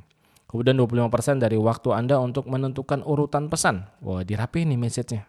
Kemudian 0.47 0.79
25% 0.79 1.43
dari 1.43 1.59
waktu 1.59 1.91
Anda 1.91 2.17
untuk 2.23 2.47
menentukan 2.47 3.03
urutan 3.03 3.51
pesan. 3.51 3.85
Wah, 4.01 4.23
dirapi 4.23 4.63
nih 4.63 4.79
message-nya. 4.79 5.27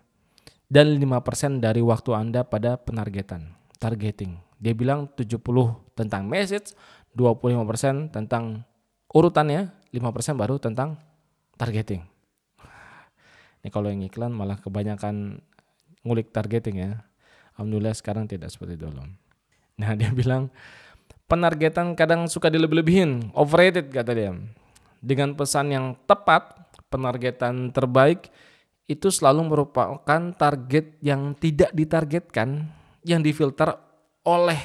Dan 0.65 0.97
5% 0.97 1.59
dari 1.59 1.83
waktu 1.83 2.11
Anda 2.15 2.47
pada 2.47 2.79
penargetan, 2.79 3.53
targeting. 3.83 4.39
Dia 4.57 4.73
bilang 4.73 5.11
70 5.13 5.43
tentang 5.93 6.25
message, 6.25 6.73
25% 7.17 8.13
tentang 8.13 8.65
urutannya, 9.13 9.73
5% 9.93 10.37
baru 10.37 10.61
tentang 10.61 11.01
targeting. 11.57 12.05
Ini 13.65 13.69
kalau 13.75 13.91
yang 13.91 14.05
iklan 14.07 14.31
malah 14.31 14.61
kebanyakan 14.61 15.43
ngulik 16.07 16.31
targeting 16.31 16.79
ya. 16.79 16.93
Alhamdulillah 17.59 17.97
sekarang 17.97 18.31
tidak 18.31 18.55
seperti 18.55 18.79
dulu. 18.79 19.03
Nah 19.79 19.91
dia 19.99 20.15
bilang 20.15 20.53
penargetan 21.27 21.99
kadang 21.99 22.31
suka 22.31 22.49
dilebih-lebihin, 22.49 23.35
overrated 23.35 23.91
kata 23.91 24.13
dia 24.15 24.33
dengan 24.99 25.35
pesan 25.35 25.71
yang 25.71 25.87
tepat, 26.07 26.55
penargetan 26.91 27.71
terbaik 27.71 28.31
itu 28.89 29.13
selalu 29.13 29.53
merupakan 29.53 30.23
target 30.33 30.97
yang 31.05 31.37
tidak 31.37 31.71
ditargetkan, 31.77 32.73
yang 33.05 33.21
difilter 33.21 33.77
oleh 34.25 34.59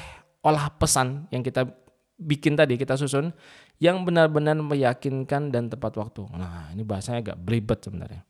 olah 0.44 0.68
pesan 0.76 1.28
yang 1.28 1.44
kita 1.44 1.68
bikin 2.16 2.54
tadi, 2.54 2.78
kita 2.78 2.94
susun, 2.94 3.34
yang 3.82 4.02
benar-benar 4.06 4.54
meyakinkan 4.58 5.50
dan 5.50 5.68
tepat 5.68 5.98
waktu. 5.98 6.26
Nah, 6.34 6.70
ini 6.72 6.82
bahasanya 6.86 7.32
agak 7.32 7.38
belibet 7.42 7.82
sebenarnya. 7.82 8.22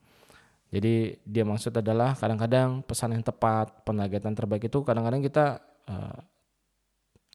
Jadi 0.74 1.22
dia 1.22 1.46
maksud 1.46 1.70
adalah 1.70 2.18
kadang-kadang 2.18 2.82
pesan 2.82 3.14
yang 3.14 3.22
tepat, 3.22 3.86
penargetan 3.86 4.34
terbaik 4.34 4.66
itu 4.66 4.82
kadang-kadang 4.82 5.22
kita 5.22 5.62
uh, 5.86 6.18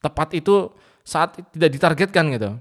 tepat 0.03 0.35
itu 0.35 0.75
saat 1.07 1.39
tidak 1.55 1.71
ditargetkan 1.71 2.25
gitu 2.35 2.59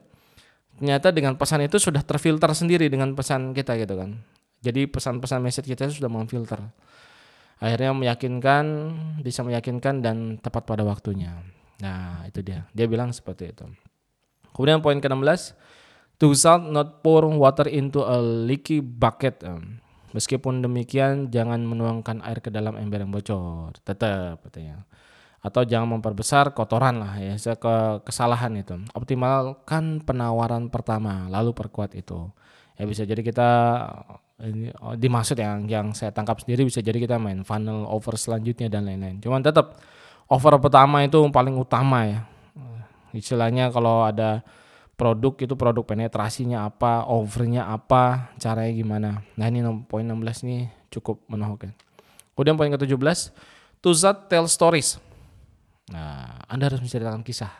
ternyata 0.78 1.10
dengan 1.10 1.34
pesan 1.34 1.66
itu 1.66 1.82
sudah 1.82 2.06
terfilter 2.06 2.54
sendiri 2.54 2.86
dengan 2.86 3.10
pesan 3.18 3.50
kita 3.50 3.74
gitu 3.82 3.98
kan. 3.98 4.14
Jadi 4.62 4.86
pesan-pesan 4.86 5.42
message 5.42 5.66
kita 5.66 5.90
sudah 5.90 6.06
memfilter. 6.06 6.62
Akhirnya 7.58 7.90
meyakinkan, 7.90 8.64
bisa 9.18 9.42
meyakinkan 9.42 9.98
dan 9.98 10.38
tepat 10.38 10.62
pada 10.62 10.86
waktunya. 10.86 11.34
Nah, 11.78 12.26
itu 12.26 12.42
dia. 12.42 12.66
Dia 12.74 12.86
bilang 12.90 13.14
seperti 13.14 13.54
itu. 13.54 13.66
Kemudian 14.50 14.82
poin 14.82 14.98
ke-16, 14.98 15.54
to 16.18 16.34
salt 16.34 16.66
not 16.66 17.04
pour 17.06 17.22
water 17.26 17.70
into 17.70 18.02
a 18.02 18.18
leaky 18.18 18.82
bucket. 18.82 19.40
Meskipun 20.10 20.64
demikian, 20.64 21.30
jangan 21.30 21.62
menuangkan 21.62 22.24
air 22.26 22.42
ke 22.42 22.50
dalam 22.50 22.74
ember 22.74 23.06
yang 23.06 23.14
bocor. 23.14 23.76
Tetap 23.86 24.42
katanya 24.42 24.88
atau 25.38 25.62
jangan 25.62 25.98
memperbesar 25.98 26.50
kotoran 26.50 26.98
lah 26.98 27.14
ya 27.22 27.38
ke 27.38 28.02
kesalahan 28.02 28.58
itu 28.58 28.74
optimalkan 28.90 30.02
penawaran 30.02 30.66
pertama 30.66 31.30
lalu 31.30 31.54
perkuat 31.54 31.94
itu 31.94 32.26
ya 32.74 32.82
bisa 32.82 33.06
jadi 33.06 33.22
kita 33.22 33.50
ini 34.42 34.74
oh, 34.82 34.98
dimaksud 34.98 35.38
yang 35.38 35.70
yang 35.70 35.94
saya 35.94 36.10
tangkap 36.10 36.42
sendiri 36.42 36.66
bisa 36.66 36.82
jadi 36.82 36.98
kita 36.98 37.22
main 37.22 37.46
funnel 37.46 37.86
over 37.86 38.18
selanjutnya 38.18 38.66
dan 38.66 38.90
lain-lain 38.90 39.22
cuman 39.22 39.46
tetap 39.46 39.78
over 40.28 40.54
pertama 40.60 41.02
itu 41.04 41.18
paling 41.32 41.56
utama 41.56 42.04
ya 42.04 42.20
istilahnya 43.16 43.72
kalau 43.72 44.04
ada 44.04 44.44
produk 44.94 45.34
itu 45.40 45.54
produk 45.56 45.82
penetrasinya 45.82 46.68
apa 46.68 47.08
overnya 47.08 47.66
apa 47.68 48.32
caranya 48.36 48.72
gimana 48.76 49.10
nah 49.34 49.48
ini 49.48 49.64
poin 49.88 50.04
16 50.04 50.44
ini 50.44 50.68
cukup 50.92 51.24
menohok 51.26 51.68
ya 51.68 51.72
kemudian 52.36 52.54
poin 52.54 52.70
ke-17 52.70 53.32
to 53.80 53.90
tell 54.28 54.44
stories 54.44 55.00
Nah, 55.92 56.44
Anda 56.48 56.68
harus 56.68 56.84
menceritakan 56.84 57.24
kisah. 57.24 57.52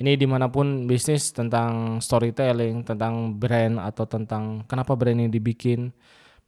Ini 0.00 0.16
di 0.16 0.24
mana 0.24 0.48
pun 0.48 0.88
bisnis 0.88 1.30
tentang 1.30 2.00
storytelling, 2.00 2.82
tentang 2.82 3.36
brand 3.36 3.76
atau 3.76 4.08
tentang 4.08 4.64
kenapa 4.64 4.96
brand 4.96 5.20
ini 5.20 5.28
dibikin. 5.28 5.92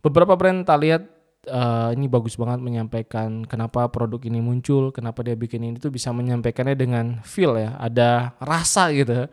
Beberapa 0.00 0.34
brand 0.34 0.64
tak 0.64 0.80
lihat 0.80 1.02
uh, 1.48 1.90
ini 1.92 2.08
bagus 2.08 2.36
banget 2.36 2.60
menyampaikan 2.60 3.44
kenapa 3.44 3.88
produk 3.92 4.20
ini 4.24 4.40
muncul, 4.40 4.92
kenapa 4.92 5.24
dia 5.24 5.36
bikin 5.36 5.64
ini 5.64 5.76
tuh 5.76 5.92
bisa 5.92 6.12
menyampaikannya 6.12 6.76
dengan 6.76 7.24
feel 7.24 7.56
ya, 7.56 7.76
ada 7.80 8.36
rasa 8.40 8.92
gitu, 8.92 9.28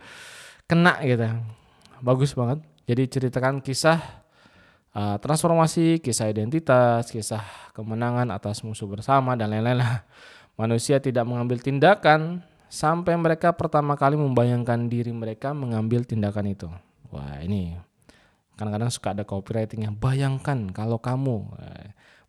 kena 0.67 1.00
gitu, 1.04 1.28
bagus 2.04 2.32
banget. 2.36 2.63
Jadi 2.88 3.04
ceritakan 3.08 3.63
kisah 3.63 4.00
uh, 4.95 5.15
transformasi, 5.21 6.04
kisah 6.04 6.28
identitas, 6.28 7.08
kisah 7.08 7.43
kemenangan 7.71 8.28
atas 8.32 8.63
musuh 8.65 8.89
bersama 8.89 9.36
dan 9.39 9.52
lain-lain 9.52 9.80
lah. 9.80 10.04
Manusia 10.60 11.00
tidak 11.00 11.24
mengambil 11.24 11.58
tindakan 11.63 12.43
sampai 12.67 13.15
mereka 13.15 13.56
pertama 13.56 13.95
kali 13.95 14.19
membayangkan 14.19 14.91
diri 14.91 15.12
mereka 15.12 15.56
mengambil 15.56 16.04
tindakan 16.04 16.52
itu. 16.52 16.67
Wah 17.12 17.39
ini 17.43 17.76
kadang-kadang 18.56 18.91
suka 18.93 19.17
ada 19.17 19.24
copywritingnya. 19.26 19.89
Bayangkan 19.95 20.69
kalau 20.69 21.02
kamu, 21.02 21.50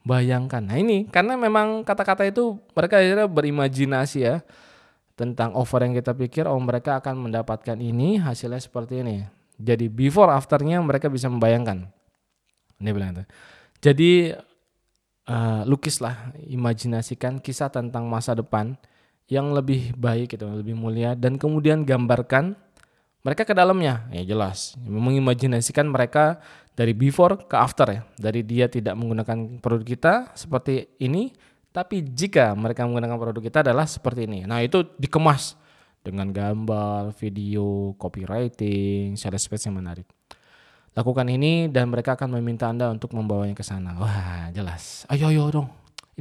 bayangkan. 0.02 0.62
Nah 0.62 0.78
ini 0.78 1.06
karena 1.08 1.38
memang 1.38 1.86
kata-kata 1.86 2.26
itu 2.26 2.58
mereka 2.74 2.98
akhirnya 2.98 3.26
berimajinasi 3.26 4.18
ya 4.22 4.36
tentang 5.14 5.54
offer 5.54 5.86
yang 5.86 5.94
kita 5.94 6.12
pikir 6.16 6.44
oh 6.50 6.58
mereka 6.58 6.98
akan 6.98 7.30
mendapatkan 7.30 7.78
ini 7.78 8.18
hasilnya 8.18 8.58
seperti 8.58 9.02
ini. 9.02 9.26
Jadi 9.62 9.86
before 9.86 10.34
afternya 10.34 10.82
mereka 10.82 11.06
bisa 11.06 11.30
membayangkan. 11.30 11.86
Ini 12.82 12.90
bilang 12.90 13.14
itu. 13.14 13.24
Jadi 13.82 14.10
uh, 15.30 15.62
lukislah, 15.66 16.34
imajinasikan 16.50 17.38
kisah 17.38 17.70
tentang 17.70 18.10
masa 18.10 18.34
depan 18.34 18.74
yang 19.30 19.54
lebih 19.54 19.94
baik 19.94 20.34
gitu, 20.34 20.50
lebih 20.50 20.74
mulia 20.74 21.14
dan 21.14 21.38
kemudian 21.38 21.86
gambarkan 21.86 22.58
mereka 23.22 23.42
ke 23.46 23.54
dalamnya. 23.54 24.06
Ya 24.10 24.22
jelas, 24.26 24.74
mengimajinasikan 24.82 25.86
mereka 25.88 26.42
dari 26.74 26.94
before 26.94 27.46
ke 27.46 27.56
after 27.56 27.86
ya. 27.90 28.02
Dari 28.18 28.42
dia 28.42 28.66
tidak 28.66 28.94
menggunakan 28.98 29.62
produk 29.62 29.86
kita 29.86 30.14
seperti 30.34 30.90
ini, 31.02 31.30
tapi 31.70 32.02
jika 32.02 32.54
mereka 32.58 32.86
menggunakan 32.86 33.18
produk 33.18 33.42
kita 33.42 33.58
adalah 33.62 33.86
seperti 33.86 34.26
ini. 34.26 34.44
Nah, 34.44 34.60
itu 34.60 34.82
dikemas 34.98 35.54
dengan 36.02 36.34
gambar, 36.34 37.14
video, 37.14 37.94
copywriting, 37.94 39.14
sales 39.14 39.46
page 39.46 39.70
yang 39.70 39.78
menarik 39.78 40.06
lakukan 40.92 41.24
ini 41.24 41.72
dan 41.72 41.88
mereka 41.88 42.16
akan 42.16 42.36
meminta 42.36 42.68
Anda 42.68 42.92
untuk 42.92 43.16
membawanya 43.16 43.56
ke 43.56 43.64
sana. 43.64 43.96
Wah, 43.96 44.52
jelas. 44.52 45.08
Ayo, 45.08 45.32
ayo 45.32 45.48
dong. 45.48 45.68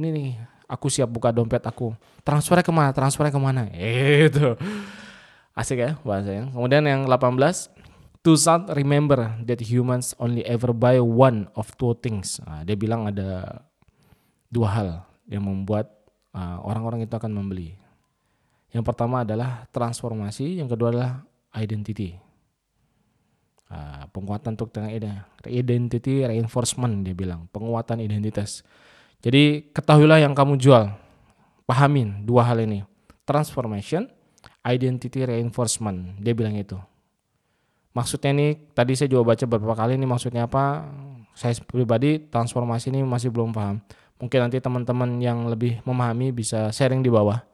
Ini 0.00 0.08
nih, 0.08 0.30
aku 0.64 0.88
siap 0.88 1.12
buka 1.12 1.28
dompet 1.28 1.60
aku. 1.60 1.92
Transfernya 2.24 2.64
ke 2.64 2.72
mana? 2.72 2.90
Transfernya 2.96 3.32
ke 3.32 3.40
mana? 3.40 3.68
Itu. 4.28 4.56
Asik 5.52 5.78
ya 5.80 5.90
bahasanya. 6.02 6.52
Kemudian 6.52 6.84
yang 6.84 7.02
18. 7.08 7.72
To 8.22 8.38
remember 8.78 9.34
that 9.42 9.58
humans 9.58 10.14
only 10.22 10.46
ever 10.46 10.70
buy 10.70 11.02
one 11.02 11.50
of 11.58 11.74
two 11.74 11.90
things. 11.98 12.38
Nah, 12.46 12.62
dia 12.62 12.78
bilang 12.78 13.10
ada 13.10 13.66
dua 14.46 14.68
hal 14.70 14.88
yang 15.26 15.42
membuat 15.42 15.90
uh, 16.30 16.62
orang-orang 16.62 17.02
uh, 17.02 17.06
itu 17.10 17.14
akan 17.18 17.34
membeli. 17.34 17.74
Yang 18.70 18.86
pertama 18.86 19.26
adalah 19.26 19.66
transformasi, 19.74 20.62
yang 20.62 20.70
kedua 20.70 20.94
adalah 20.94 21.26
identity 21.50 22.22
Uh, 23.72 24.04
penguatan 24.12 24.52
untuk 24.52 24.68
tentang 24.68 24.92
identity 25.48 26.28
reinforcement 26.28 27.08
dia 27.08 27.16
bilang 27.16 27.48
penguatan 27.56 28.04
identitas 28.04 28.60
jadi 29.24 29.64
ketahuilah 29.72 30.20
yang 30.20 30.36
kamu 30.36 30.60
jual 30.60 30.92
pahamin 31.64 32.20
dua 32.20 32.44
hal 32.44 32.60
ini 32.60 32.84
transformation 33.24 34.12
identity 34.62 35.26
reinforcement 35.26 36.18
dia 36.22 36.32
bilang 36.34 36.54
itu 36.54 36.78
Maksudnya 37.92 38.32
ini 38.32 38.56
tadi 38.72 38.96
saya 38.96 39.08
juga 39.12 39.36
baca 39.36 39.44
beberapa 39.44 39.76
kali 39.76 40.00
ini 40.00 40.08
maksudnya 40.08 40.48
apa? 40.48 40.88
Saya 41.36 41.52
pribadi 41.64 42.20
transformasi 42.24 42.88
ini 42.88 43.04
masih 43.04 43.28
belum 43.28 43.52
paham. 43.52 43.84
Mungkin 44.16 44.48
nanti 44.48 44.60
teman-teman 44.64 45.20
yang 45.20 45.44
lebih 45.48 45.84
memahami 45.84 46.32
bisa 46.32 46.72
sharing 46.72 47.04
di 47.04 47.12
bawah. 47.12 47.44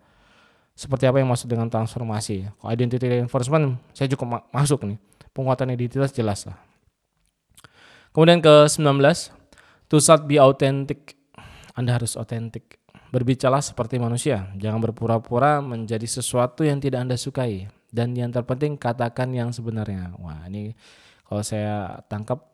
Seperti 0.79 1.11
apa 1.11 1.18
yang 1.18 1.27
maksud 1.27 1.51
dengan 1.51 1.66
transformasi? 1.66 2.55
Kalau 2.55 2.71
identity 2.71 3.18
reinforcement 3.18 3.83
saya 3.90 4.07
cukup 4.14 4.27
ma 4.31 4.38
masuk 4.55 4.87
nih. 4.87 4.99
Penguatan 5.35 5.75
identitas 5.75 6.14
jelas 6.14 6.47
lah. 6.47 6.59
Kemudian 8.14 8.38
ke 8.38 8.66
19, 8.71 8.79
to 9.90 9.99
start 9.99 10.27
be 10.31 10.38
authentic. 10.38 11.18
Anda 11.75 11.99
harus 11.99 12.14
otentik. 12.14 12.78
Berbicara 13.09 13.64
seperti 13.64 13.97
manusia, 13.97 14.53
jangan 14.61 14.85
berpura-pura 14.85 15.64
menjadi 15.64 16.05
sesuatu 16.05 16.61
yang 16.61 16.77
tidak 16.77 17.09
Anda 17.09 17.16
sukai 17.16 17.73
dan 17.88 18.12
yang 18.12 18.29
terpenting 18.29 18.77
katakan 18.77 19.33
yang 19.33 19.49
sebenarnya. 19.49 20.12
Wah, 20.21 20.44
ini 20.44 20.77
kalau 21.25 21.40
saya 21.40 22.05
tangkap 22.05 22.44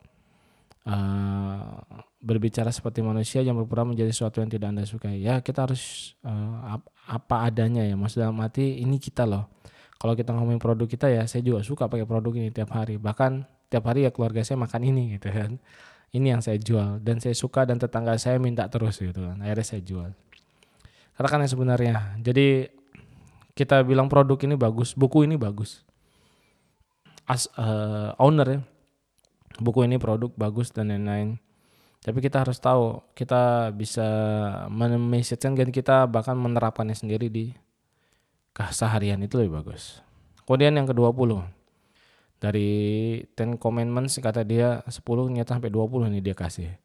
uh, 0.86 1.82
berbicara 2.22 2.70
seperti 2.70 3.02
manusia 3.02 3.42
yang 3.42 3.58
berpura 3.58 3.84
menjadi 3.84 4.14
sesuatu 4.14 4.40
yang 4.40 4.50
tidak 4.50 4.70
Anda 4.70 4.84
sukai. 4.86 5.20
Ya, 5.20 5.42
kita 5.42 5.66
harus 5.66 6.14
uh, 6.22 6.78
apa 7.10 7.36
adanya 7.44 7.84
ya. 7.84 7.98
Maksud 7.98 8.22
dalam 8.22 8.38
ini 8.56 8.96
kita 9.02 9.26
loh. 9.26 9.50
Kalau 9.98 10.14
kita 10.14 10.36
ngomongin 10.36 10.60
produk 10.60 10.86
kita 10.86 11.08
ya, 11.10 11.24
saya 11.24 11.40
juga 11.42 11.64
suka 11.64 11.88
pakai 11.88 12.04
produk 12.06 12.32
ini 12.36 12.54
tiap 12.54 12.70
hari. 12.72 13.00
Bahkan 13.00 13.46
tiap 13.72 13.84
hari 13.88 14.06
ya 14.06 14.10
keluarga 14.14 14.44
saya 14.46 14.60
makan 14.60 14.80
ini 14.86 15.02
gitu 15.18 15.28
kan. 15.34 15.58
Ini 16.14 16.38
yang 16.38 16.42
saya 16.46 16.62
jual 16.62 17.02
dan 17.02 17.18
saya 17.18 17.34
suka 17.34 17.66
dan 17.66 17.82
tetangga 17.82 18.14
saya 18.22 18.38
minta 18.38 18.70
terus 18.70 19.02
gitu 19.02 19.18
kan. 19.18 19.42
Akhirnya 19.42 19.66
saya 19.66 19.82
jual. 19.82 20.14
Katakan 21.14 21.46
yang 21.46 21.52
sebenarnya. 21.52 21.94
Jadi 22.18 22.66
kita 23.54 23.86
bilang 23.86 24.10
produk 24.10 24.34
ini 24.42 24.58
bagus, 24.58 24.98
buku 24.98 25.26
ini 25.30 25.38
bagus. 25.38 25.86
As 27.24 27.46
uh, 27.54 28.12
owner 28.18 28.58
ya, 28.58 28.60
buku 29.62 29.86
ini 29.86 29.96
produk 29.96 30.34
bagus 30.34 30.74
dan 30.74 30.90
lain-lain. 30.90 31.38
Tapi 32.04 32.20
kita 32.20 32.44
harus 32.44 32.60
tahu, 32.60 33.00
kita 33.16 33.72
bisa 33.72 34.04
memesejkan 34.68 35.56
dan 35.56 35.72
kita 35.72 36.04
bahkan 36.04 36.36
menerapkannya 36.36 36.92
sendiri 36.92 37.32
di 37.32 37.56
keseharian 38.52 39.22
itu 39.24 39.40
lebih 39.40 39.62
bagus. 39.62 40.04
Kemudian 40.44 40.76
yang 40.76 40.84
ke-20. 40.84 41.40
Dari 42.42 42.68
10 43.32 43.56
commandments 43.56 44.20
kata 44.20 44.44
dia 44.44 44.84
10 44.84 45.00
nyata 45.32 45.56
sampai 45.56 45.72
20 45.72 46.12
ini 46.12 46.20
dia 46.20 46.36
kasih. 46.36 46.76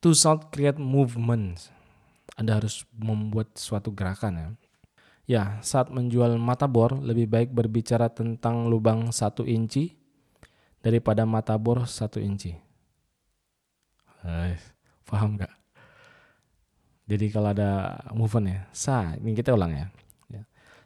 To 0.00 0.16
sound 0.16 0.48
create 0.48 0.80
movements. 0.80 1.73
Anda 2.34 2.58
harus 2.58 2.82
membuat 2.90 3.54
suatu 3.54 3.94
gerakan 3.94 4.34
ya. 4.34 4.48
Ya, 5.24 5.44
saat 5.64 5.88
menjual 5.88 6.36
mata 6.36 6.68
bor 6.68 7.00
lebih 7.00 7.24
baik 7.30 7.50
berbicara 7.56 8.12
tentang 8.12 8.68
lubang 8.68 9.08
satu 9.08 9.48
inci 9.48 9.96
daripada 10.84 11.24
mata 11.24 11.56
bor 11.56 11.88
satu 11.88 12.20
inci. 12.20 12.52
Eh, 14.24 14.60
paham 15.08 15.40
gak? 15.40 15.52
Jadi 17.08 17.32
kalau 17.32 17.52
ada 17.52 18.00
movement 18.12 18.48
ya, 18.48 18.60
sa, 18.72 19.16
ini 19.16 19.32
kita 19.32 19.56
ulang 19.56 19.72
ya. 19.72 19.86
ya. 20.28 20.42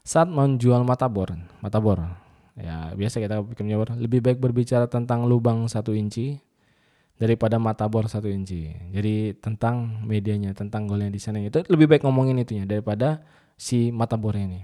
Saat 0.06 0.30
menjual 0.30 0.86
mata 0.86 1.10
bor, 1.10 1.34
mata 1.58 1.78
bor, 1.82 2.02
ya 2.54 2.94
biasa 2.94 3.18
kita 3.18 3.42
bikin 3.42 3.74
bor, 3.74 3.90
lebih 3.98 4.22
baik 4.22 4.38
berbicara 4.38 4.86
tentang 4.86 5.26
lubang 5.26 5.66
satu 5.66 5.94
inci 5.94 6.38
daripada 7.18 7.58
mata 7.58 7.84
bor 7.90 8.06
satu 8.06 8.30
inci. 8.30 8.70
Jadi 8.94 9.34
tentang 9.42 10.06
medianya, 10.06 10.54
tentang 10.54 10.86
golnya 10.86 11.10
di 11.10 11.18
sana 11.18 11.42
itu 11.42 11.60
lebih 11.66 11.90
baik 11.90 12.06
ngomongin 12.06 12.38
itunya 12.38 12.64
daripada 12.64 13.20
si 13.58 13.90
mata 13.90 14.14
bor 14.14 14.38
ini. 14.38 14.62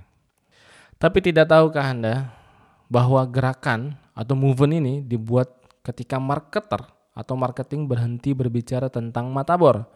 Tapi 0.97 1.19
tidak 1.19 1.51
tahukah 1.51 1.91
Anda 1.91 2.31
bahwa 2.87 3.27
gerakan 3.27 3.99
atau 4.15 4.39
movement 4.39 4.79
ini 4.79 4.95
dibuat 5.03 5.51
ketika 5.83 6.23
marketer 6.23 6.87
atau 7.15 7.35
marketing 7.35 7.91
berhenti 7.91 8.31
berbicara 8.33 8.87
tentang 8.87 9.35
mata 9.35 9.59
bor 9.59 9.87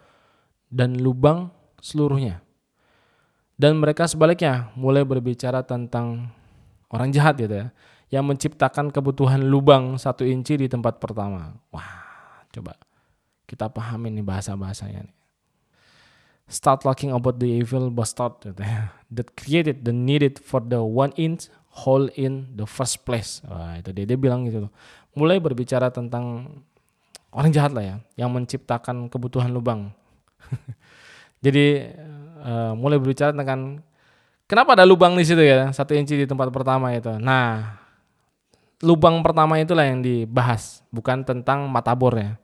dan 0.69 0.99
lubang 0.99 1.55
seluruhnya. 1.79 2.43
Dan 3.59 3.79
mereka 3.79 4.07
sebaliknya 4.07 4.71
mulai 4.79 5.03
berbicara 5.03 5.67
tentang 5.67 6.31
orang 6.95 7.11
jahat 7.11 7.39
gitu 7.39 7.55
ya, 7.55 7.67
yang 8.09 8.25
menciptakan 8.27 8.95
kebutuhan 8.95 9.43
lubang 9.47 9.99
satu 9.99 10.23
inci 10.23 10.55
di 10.55 10.71
tempat 10.71 11.03
pertama. 11.03 11.59
Wah, 11.75 12.08
coba 12.53 12.77
kita 13.49 13.69
pahami 13.69 14.13
nih 14.13 14.25
bahasa-bahasanya 14.25 15.09
nih 15.09 15.19
start 16.49 16.81
talking 16.81 17.13
about 17.13 17.37
the 17.37 17.61
evil 17.61 17.93
bastard 17.93 18.33
that 19.15 19.29
created 19.37 19.85
the 19.85 19.93
needed 19.93 20.41
for 20.41 20.65
the 20.65 20.81
one 20.81 21.13
inch 21.21 21.53
hole 21.85 22.09
in 22.19 22.49
the 22.57 22.65
first 22.67 23.05
place. 23.05 23.45
Wah, 23.47 23.79
itu 23.79 23.93
dia, 23.95 24.09
dia 24.09 24.19
bilang 24.19 24.49
gitu 24.49 24.67
loh. 24.67 24.73
Mulai 25.15 25.39
berbicara 25.39 25.93
tentang 25.93 26.49
orang 27.31 27.53
jahat 27.53 27.71
lah 27.77 27.85
ya, 27.85 27.97
yang 28.19 28.33
menciptakan 28.33 29.07
kebutuhan 29.13 29.53
lubang. 29.53 29.93
Jadi 31.45 31.87
uh, 32.43 32.73
mulai 32.75 32.99
berbicara 32.99 33.31
tentang 33.31 33.85
kenapa 34.49 34.75
ada 34.75 34.89
lubang 34.89 35.15
di 35.15 35.23
situ 35.23 35.45
ya, 35.45 35.71
satu 35.71 35.95
inci 35.95 36.19
di 36.19 36.27
tempat 36.27 36.51
pertama 36.51 36.91
itu. 36.97 37.15
Nah, 37.21 37.79
lubang 38.83 39.21
pertama 39.25 39.59
itulah 39.59 39.87
yang 39.87 40.01
dibahas, 40.01 40.87
bukan 40.95 41.27
tentang 41.27 41.67
mata 41.67 41.95
ya 42.15 42.39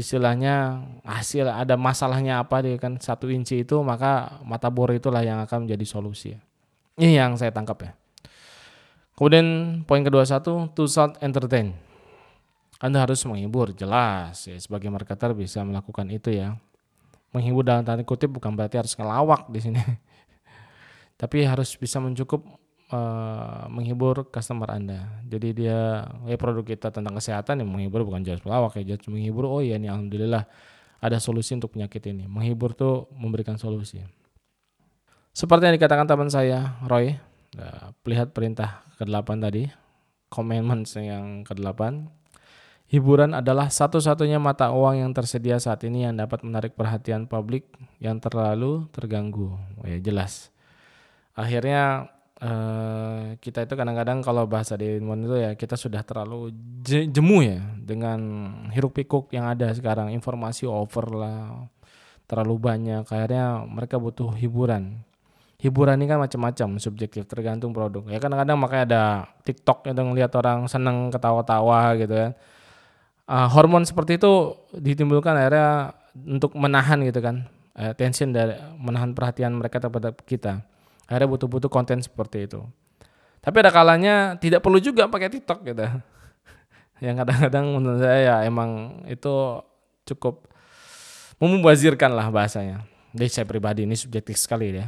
istilahnya 0.00 0.86
hasil 1.04 1.50
ada 1.50 1.74
masalahnya 1.74 2.40
apa 2.40 2.64
dia 2.64 2.80
kan 2.80 2.96
satu 2.96 3.28
inci 3.28 3.66
itu 3.66 3.76
maka 3.84 4.40
mata 4.46 4.72
bor 4.72 4.88
itulah 4.94 5.20
yang 5.20 5.42
akan 5.44 5.68
menjadi 5.68 5.84
solusi. 5.84 6.32
Ini 6.96 7.20
yang 7.20 7.36
saya 7.36 7.52
tangkap 7.52 7.78
ya. 7.84 7.92
Kemudian 9.12 9.46
poin 9.84 10.00
kedua 10.00 10.24
satu 10.24 10.72
to 10.72 10.88
sound 10.88 11.20
entertain. 11.20 11.76
Anda 12.80 13.04
harus 13.04 13.20
menghibur 13.28 13.76
jelas 13.76 14.48
ya 14.48 14.56
sebagai 14.56 14.88
marketer 14.88 15.36
bisa 15.36 15.60
melakukan 15.60 16.08
itu 16.08 16.32
ya. 16.32 16.56
Menghibur 17.36 17.62
dalam 17.62 17.84
tanda 17.84 18.00
kutip 18.02 18.32
bukan 18.32 18.56
berarti 18.56 18.80
harus 18.80 18.96
ngelawak 18.96 19.52
di 19.52 19.60
sini. 19.60 19.80
Tapi 21.20 21.44
harus 21.44 21.76
bisa 21.76 22.00
mencukup 22.00 22.40
uh, 22.90 23.66
menghibur 23.70 24.28
customer 24.28 24.70
Anda. 24.70 25.22
Jadi 25.26 25.64
dia 25.64 26.06
ya 26.26 26.36
produk 26.36 26.66
kita 26.66 26.90
tentang 26.90 27.16
kesehatan 27.16 27.62
yang 27.62 27.70
menghibur 27.70 28.02
bukan 28.04 28.22
jelas 28.26 28.42
pelawak 28.42 28.76
ya, 28.78 28.94
just 28.94 29.06
menghibur. 29.06 29.46
Oh 29.46 29.62
iya 29.62 29.78
nih 29.78 29.90
alhamdulillah 29.90 30.44
ada 31.00 31.16
solusi 31.18 31.56
untuk 31.56 31.74
penyakit 31.74 32.04
ini. 32.12 32.28
Menghibur 32.28 32.76
tuh 32.76 33.08
memberikan 33.16 33.56
solusi. 33.56 34.04
Seperti 35.30 35.70
yang 35.70 35.74
dikatakan 35.78 36.10
teman 36.10 36.28
saya, 36.28 36.76
Roy, 36.84 37.16
ya, 37.54 37.94
lihat 38.04 38.34
perintah 38.34 38.82
ke-8 38.98 39.28
tadi, 39.40 39.70
commandments 40.28 40.98
yang 40.98 41.46
ke-8. 41.46 42.10
Hiburan 42.90 43.38
adalah 43.38 43.70
satu-satunya 43.70 44.42
mata 44.42 44.74
uang 44.74 45.06
yang 45.06 45.10
tersedia 45.14 45.62
saat 45.62 45.86
ini 45.86 46.02
yang 46.02 46.18
dapat 46.18 46.42
menarik 46.42 46.74
perhatian 46.74 47.30
publik 47.30 47.70
yang 48.02 48.18
terlalu 48.18 48.90
terganggu. 48.90 49.54
Oh, 49.78 49.86
ya 49.86 50.02
jelas. 50.02 50.50
Akhirnya 51.38 52.10
Uh, 52.40 53.36
kita 53.36 53.68
itu 53.68 53.76
kadang-kadang 53.76 54.24
kalau 54.24 54.48
bahasa 54.48 54.72
di 54.72 54.96
Ilmuwan 54.96 55.28
itu 55.28 55.36
ya 55.36 55.52
kita 55.52 55.76
sudah 55.76 56.00
terlalu 56.00 56.48
jemu 56.88 57.44
ya 57.44 57.60
dengan 57.76 58.16
hiruk 58.72 58.96
pikuk 58.96 59.28
yang 59.36 59.44
ada 59.44 59.68
sekarang. 59.76 60.08
Informasi 60.08 60.64
over 60.64 61.04
lah 61.12 61.68
terlalu 62.24 62.56
banyak. 62.56 63.04
Akhirnya 63.04 63.60
mereka 63.68 64.00
butuh 64.00 64.32
hiburan. 64.40 65.04
Hiburan 65.60 66.00
ini 66.00 66.08
kan 66.08 66.16
macam-macam 66.16 66.80
subjektif 66.80 67.28
tergantung 67.28 67.76
produk. 67.76 68.08
Ya 68.08 68.16
kadang-kadang 68.16 68.56
makanya 68.56 68.84
ada 68.88 69.04
TikTok 69.44 69.92
yang 69.92 70.16
ngelihat 70.16 70.32
orang 70.40 70.64
seneng 70.64 71.12
ketawa-tawa 71.12 71.92
gitu 72.00 72.16
kan. 72.16 72.32
Uh, 73.28 73.52
hormon 73.52 73.84
seperti 73.84 74.16
itu 74.16 74.56
ditimbulkan 74.72 75.36
akhirnya 75.36 75.92
untuk 76.16 76.56
menahan 76.56 77.04
gitu 77.04 77.20
kan. 77.20 77.44
Uh, 77.76 77.92
tension 77.92 78.32
dari 78.32 78.56
menahan 78.80 79.12
perhatian 79.12 79.60
mereka 79.60 79.76
terhadap 79.76 80.24
kita 80.24 80.64
Akhirnya 81.10 81.26
butuh-butuh 81.26 81.66
konten 81.66 81.98
seperti 81.98 82.46
itu. 82.46 82.62
Tapi 83.42 83.56
ada 83.58 83.74
kalanya 83.74 84.38
tidak 84.38 84.62
perlu 84.62 84.78
juga 84.78 85.10
pakai 85.10 85.26
TikTok 85.26 85.66
gitu. 85.66 85.82
Yang 87.04 87.16
kadang-kadang 87.26 87.64
menurut 87.74 87.98
saya 87.98 88.18
ya 88.22 88.36
emang 88.46 89.02
itu 89.10 89.58
cukup 90.06 90.46
memubazirkan 91.42 92.14
lah 92.14 92.30
bahasanya. 92.30 92.86
Jadi 93.10 93.26
saya 93.26 93.46
pribadi 93.48 93.82
ini 93.82 93.98
subjektif 93.98 94.38
sekali 94.38 94.70
ya. 94.70 94.86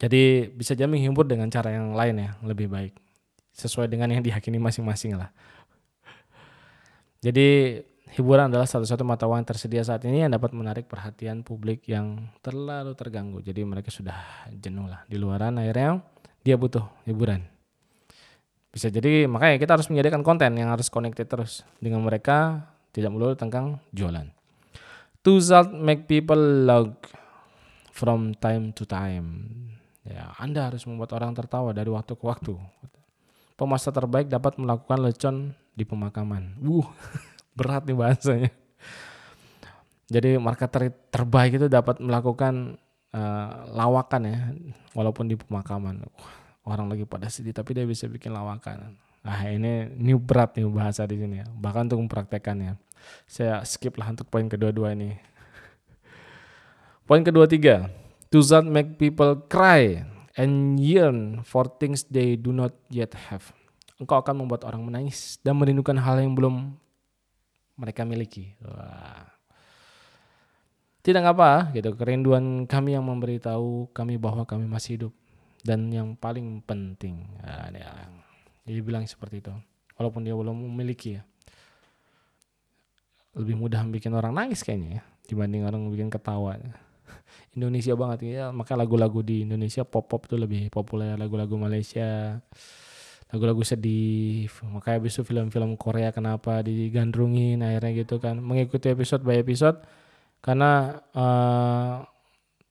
Jadi 0.00 0.50
bisa 0.50 0.74
jadi 0.74 0.90
menghibur 0.90 1.28
dengan 1.28 1.46
cara 1.52 1.70
yang 1.70 1.92
lain 1.94 2.16
ya, 2.18 2.30
lebih 2.42 2.66
baik. 2.66 2.96
Sesuai 3.52 3.86
dengan 3.86 4.10
yang 4.10 4.24
diyakini 4.24 4.56
masing-masing 4.58 5.20
lah. 5.20 5.30
Jadi 7.22 7.78
hiburan 8.12 8.52
adalah 8.52 8.68
satu-satu 8.68 9.02
mata 9.08 9.24
uang 9.24 9.40
yang 9.40 9.48
tersedia 9.48 9.82
saat 9.84 10.04
ini 10.04 10.24
yang 10.24 10.32
dapat 10.32 10.52
menarik 10.52 10.84
perhatian 10.84 11.40
publik 11.40 11.88
yang 11.88 12.28
terlalu 12.44 12.92
terganggu. 12.92 13.40
Jadi 13.40 13.64
mereka 13.64 13.88
sudah 13.88 14.48
jenuh 14.52 14.84
lah 14.84 15.04
di 15.08 15.16
luaran 15.16 15.56
akhirnya 15.56 16.04
dia 16.44 16.60
butuh 16.60 16.84
hiburan. 17.08 17.40
Bisa 18.72 18.88
jadi 18.88 19.28
makanya 19.28 19.60
kita 19.60 19.76
harus 19.76 19.88
menyediakan 19.88 20.24
konten 20.24 20.56
yang 20.56 20.72
harus 20.72 20.88
connected 20.88 21.28
terus 21.28 21.64
dengan 21.80 22.00
mereka 22.04 22.68
tidak 22.92 23.12
melulu 23.12 23.36
tentang 23.36 23.80
jualan. 23.92 24.28
To 25.22 25.38
make 25.70 26.10
people 26.10 26.66
log 26.66 26.98
from 27.92 28.34
time 28.36 28.74
to 28.74 28.82
time. 28.88 29.28
Ya, 30.02 30.34
Anda 30.34 30.66
harus 30.66 30.82
membuat 30.82 31.14
orang 31.14 31.30
tertawa 31.30 31.70
dari 31.70 31.86
waktu 31.86 32.18
ke 32.18 32.24
waktu. 32.26 32.58
Pemasta 33.54 33.94
terbaik 33.94 34.26
dapat 34.26 34.58
melakukan 34.58 34.98
lecon 34.98 35.36
di 35.78 35.86
pemakaman. 35.86 36.58
Uh, 36.58 36.82
berat 37.52 37.84
nih 37.84 37.96
bahasanya. 37.96 38.50
Jadi 40.12 40.36
marketer 40.36 40.92
terbaik 41.08 41.56
itu 41.56 41.66
dapat 41.72 41.96
melakukan 41.96 42.76
uh, 43.16 43.50
lawakan 43.72 44.22
ya, 44.28 44.38
walaupun 44.92 45.24
di 45.28 45.36
pemakaman. 45.40 46.04
orang 46.62 46.86
lagi 46.86 47.02
pada 47.02 47.26
sedih 47.26 47.50
tapi 47.50 47.74
dia 47.74 47.82
bisa 47.82 48.06
bikin 48.06 48.30
lawakan. 48.30 48.94
Nah 49.22 49.38
ini 49.50 49.90
ini 49.98 50.14
berat 50.14 50.54
nih 50.54 50.66
bahasa 50.70 51.02
di 51.06 51.18
sini 51.18 51.42
ya. 51.42 51.46
Bahkan 51.50 51.90
untuk 51.90 52.06
mempraktekannya. 52.06 52.78
Saya 53.26 53.66
skip 53.66 53.98
lah 53.98 54.14
untuk 54.14 54.30
poin 54.30 54.46
kedua-dua 54.46 54.94
ini. 54.94 55.18
Poin 57.02 57.22
kedua 57.26 57.50
tiga. 57.50 57.90
To 58.30 58.40
that 58.46 58.64
make 58.64 58.96
people 58.96 59.42
cry 59.50 60.06
and 60.38 60.78
yearn 60.80 61.42
for 61.44 61.66
things 61.66 62.06
they 62.08 62.38
do 62.38 62.54
not 62.54 62.72
yet 62.88 63.12
have. 63.28 63.50
Engkau 63.98 64.22
akan 64.22 64.46
membuat 64.46 64.64
orang 64.66 64.82
menangis 64.82 65.36
dan 65.42 65.58
merindukan 65.58 65.94
hal 65.98 66.22
yang 66.22 66.34
belum 66.34 66.74
mereka 67.76 68.04
miliki. 68.04 68.52
Wah. 68.64 69.28
Tidak 71.02 71.18
apa 71.18 71.74
gitu, 71.74 71.98
kerinduan 71.98 72.62
kami 72.70 72.94
yang 72.94 73.02
memberitahu 73.02 73.90
kami 73.90 74.22
bahwa 74.22 74.46
kami 74.46 74.70
masih 74.70 74.98
hidup. 74.98 75.12
Dan 75.62 75.90
yang 75.90 76.14
paling 76.18 76.62
penting, 76.62 77.22
nah, 77.38 77.70
jadi 78.66 78.78
bilang 78.82 79.06
seperti 79.06 79.42
itu. 79.42 79.54
Walaupun 79.98 80.26
dia 80.26 80.34
belum 80.34 80.54
memiliki 80.54 81.18
ya. 81.18 81.22
Lebih 83.38 83.58
mudah 83.58 83.82
bikin 83.90 84.14
orang 84.14 84.34
nangis 84.34 84.62
kayaknya 84.62 84.98
ya, 84.98 85.02
dibanding 85.26 85.66
orang 85.66 85.86
bikin 85.90 86.10
ketawa. 86.10 86.58
Indonesia 87.56 87.94
banget 87.98 88.18
ya, 88.26 88.50
maka 88.54 88.78
lagu-lagu 88.78 89.22
di 89.26 89.42
Indonesia 89.42 89.82
pop-pop 89.82 90.30
tuh 90.30 90.38
lebih 90.38 90.70
populer, 90.70 91.18
lagu-lagu 91.18 91.54
Malaysia 91.58 92.38
lagu-lagu 93.32 93.64
sedih. 93.64 94.46
Makanya 94.68 94.96
habis 95.00 95.16
itu 95.16 95.24
film-film 95.24 95.74
Korea 95.80 96.12
kenapa 96.12 96.60
digandrungin 96.60 97.64
akhirnya 97.64 98.04
gitu 98.04 98.20
kan. 98.20 98.38
Mengikuti 98.38 98.92
episode 98.92 99.24
by 99.24 99.40
episode 99.40 99.80
karena 100.44 101.00
uh, 101.16 102.04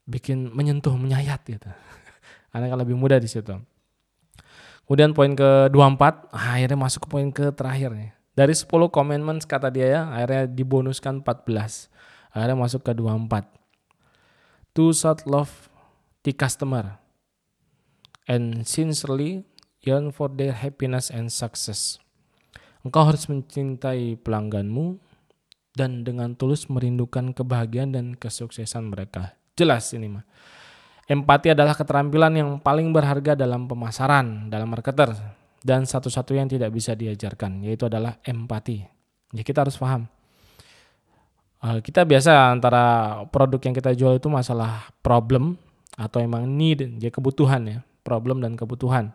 bikin 0.06 0.54
menyentuh 0.54 0.94
menyayat 0.94 1.42
gitu. 1.44 1.70
Kan 2.52 2.68
lebih 2.68 3.00
mudah 3.00 3.16
di 3.16 3.32
situ. 3.32 3.56
Kemudian 4.86 5.16
poin 5.16 5.32
ke 5.32 5.72
24 5.72 6.36
akhirnya 6.36 6.76
masuk 6.76 7.08
ke 7.08 7.08
poin 7.08 7.28
ke 7.32 7.48
terakhir 7.56 7.96
nih 7.96 8.12
dari 8.32 8.56
10 8.56 8.68
commandments 8.92 9.44
kata 9.44 9.68
dia 9.68 9.88
ya 9.88 10.02
akhirnya 10.08 10.48
dibonuskan 10.48 11.24
14 11.24 11.92
akhirnya 12.32 12.58
masuk 12.58 12.82
ke 12.84 12.92
24 12.96 13.44
to 14.72 14.96
shout 14.96 15.20
love 15.28 15.52
the 16.24 16.32
customer 16.32 16.96
and 18.32 18.64
sincerely 18.64 19.44
yearn 19.82 20.14
for 20.14 20.30
their 20.30 20.54
happiness 20.54 21.10
and 21.10 21.30
success 21.30 22.02
engkau 22.86 23.06
harus 23.06 23.30
mencintai 23.30 24.18
pelangganmu 24.22 24.98
dan 25.78 26.04
dengan 26.04 26.36
tulus 26.36 26.68
merindukan 26.68 27.32
kebahagiaan 27.32 27.96
dan 27.96 28.06
kesuksesan 28.18 28.92
mereka. 28.92 29.40
Jelas 29.56 29.88
ini 29.96 30.12
mah. 30.12 30.26
Empati 31.08 31.52
adalah 31.52 31.76
keterampilan 31.76 32.34
yang 32.36 32.50
paling 32.60 32.92
berharga 32.92 33.36
dalam 33.36 33.68
pemasaran, 33.68 34.48
dalam 34.48 34.68
marketer, 34.72 35.12
dan 35.60 35.84
satu-satu 35.84 36.32
yang 36.36 36.48
tidak 36.48 36.72
bisa 36.72 36.96
diajarkan, 36.96 37.64
yaitu 37.68 37.88
adalah 37.88 38.20
empati. 38.24 38.84
Ya 39.36 39.44
kita 39.44 39.68
harus 39.68 39.76
paham. 39.76 40.08
Uh, 41.62 41.84
kita 41.84 42.08
biasa 42.08 42.56
antara 42.56 42.84
produk 43.30 43.60
yang 43.60 43.76
kita 43.76 43.92
jual 43.94 44.18
itu 44.18 44.32
masalah 44.32 44.90
problem 45.04 45.60
atau 46.00 46.24
emang 46.24 46.48
need, 46.48 47.00
ya 47.04 47.12
kebutuhan 47.12 47.62
ya, 47.68 47.78
problem 48.02 48.40
dan 48.40 48.56
kebutuhan. 48.56 49.12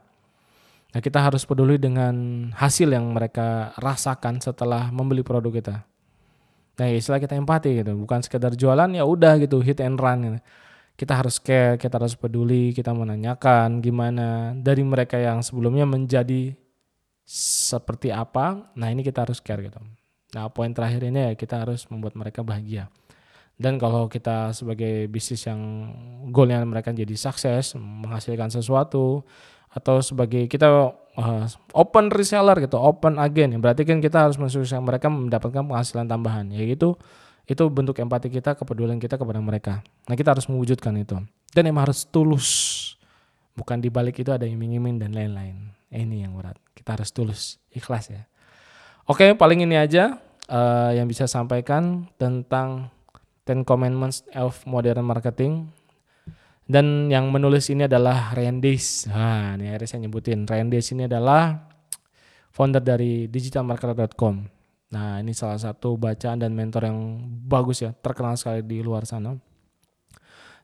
Nah 0.97 1.05
kita 1.05 1.21
harus 1.21 1.45
peduli 1.45 1.77
dengan 1.77 2.49
hasil 2.57 2.89
yang 2.89 3.13
mereka 3.13 3.77
rasakan 3.77 4.41
setelah 4.41 4.89
membeli 4.89 5.21
produk 5.21 5.53
kita. 5.53 5.85
Nah 6.81 6.89
istilah 6.89 7.21
kita 7.21 7.37
empati 7.37 7.85
gitu, 7.85 7.93
bukan 8.01 8.25
sekedar 8.25 8.57
jualan 8.57 8.89
ya 8.97 9.05
udah 9.05 9.37
gitu 9.37 9.61
hit 9.61 9.85
and 9.85 10.01
run. 10.01 10.25
Gitu. 10.25 10.41
Kita 10.97 11.21
harus 11.21 11.37
care, 11.37 11.77
kita 11.77 12.01
harus 12.01 12.17
peduli, 12.17 12.73
kita 12.73 12.97
menanyakan 12.97 13.85
gimana 13.85 14.57
dari 14.57 14.81
mereka 14.81 15.21
yang 15.21 15.45
sebelumnya 15.45 15.85
menjadi 15.85 16.57
seperti 17.29 18.09
apa. 18.09 18.73
Nah 18.73 18.89
ini 18.89 19.05
kita 19.05 19.29
harus 19.29 19.37
care 19.45 19.69
gitu. 19.69 19.77
Nah 20.33 20.49
poin 20.49 20.73
terakhir 20.73 21.13
ini 21.13 21.29
ya 21.29 21.33
kita 21.37 21.61
harus 21.61 21.85
membuat 21.93 22.17
mereka 22.17 22.41
bahagia. 22.41 22.89
Dan 23.61 23.77
kalau 23.77 24.09
kita 24.09 24.57
sebagai 24.57 25.13
bisnis 25.13 25.45
yang 25.45 25.61
goalnya 26.33 26.65
mereka 26.65 26.89
jadi 26.93 27.13
sukses, 27.17 27.77
menghasilkan 27.77 28.49
sesuatu, 28.49 29.29
atau 29.77 30.01
sebagai 30.01 30.49
kita 30.49 30.97
uh, 30.97 31.45
open 31.77 32.09
reseller 32.09 32.57
gitu, 32.65 32.81
open 32.81 33.21
agen. 33.21 33.61
Berarti 33.61 33.85
kan 33.85 34.01
kita 34.01 34.25
harus 34.25 34.41
mensukseskan 34.41 34.81
mereka 34.81 35.12
mendapatkan 35.12 35.61
penghasilan 35.61 36.09
tambahan. 36.09 36.49
Yaitu 36.49 36.97
itu 37.45 37.62
bentuk 37.69 38.01
empati 38.01 38.33
kita, 38.33 38.57
kepedulian 38.57 38.97
kita 38.97 39.21
kepada 39.21 39.37
mereka. 39.45 39.85
Nah 40.09 40.17
kita 40.17 40.33
harus 40.33 40.49
mewujudkan 40.49 40.97
itu. 40.97 41.21
Dan 41.53 41.69
emang 41.69 41.93
harus 41.93 42.09
tulus. 42.09 42.49
Bukan 43.53 43.85
di 43.85 43.93
balik 43.93 44.17
itu 44.17 44.33
ada 44.33 44.49
iming-iming 44.49 44.97
dan 44.97 45.12
lain-lain. 45.12 45.77
Ini 45.93 46.25
yang 46.25 46.33
berat. 46.37 46.57
Kita 46.73 46.97
harus 46.97 47.12
tulus, 47.12 47.61
ikhlas 47.73 48.09
ya. 48.12 48.25
Oke, 49.07 49.37
paling 49.39 49.62
ini 49.62 49.79
aja 49.79 50.19
uh, 50.51 50.91
yang 50.91 51.07
bisa 51.07 51.31
sampaikan 51.31 52.11
tentang 52.19 52.91
Ten 53.47 53.62
Commandments 53.62 54.27
of 54.35 54.59
Modern 54.67 55.07
Marketing. 55.07 55.71
Dan 56.67 57.07
yang 57.07 57.31
menulis 57.31 57.71
ini 57.71 57.87
adalah 57.87 58.35
Ryan 58.35 58.59
Days. 58.59 59.07
Nah, 59.07 59.55
ini 59.55 59.71
akhirnya 59.71 59.87
saya 59.87 60.01
nyebutin. 60.03 60.51
Ryan 60.51 60.67
Days 60.67 60.91
ini 60.91 61.07
adalah 61.07 61.71
founder 62.51 62.83
dari 62.83 63.31
digitalmarketer.com. 63.31 64.35
Nah, 64.91 65.23
ini 65.23 65.31
salah 65.31 65.63
satu 65.63 65.95
bacaan 65.95 66.43
dan 66.43 66.59
mentor 66.59 66.91
yang 66.91 67.23
bagus 67.47 67.87
ya, 67.87 67.95
terkenal 67.95 68.35
sekali 68.35 68.67
di 68.67 68.83
luar 68.83 69.07
sana. 69.07 69.39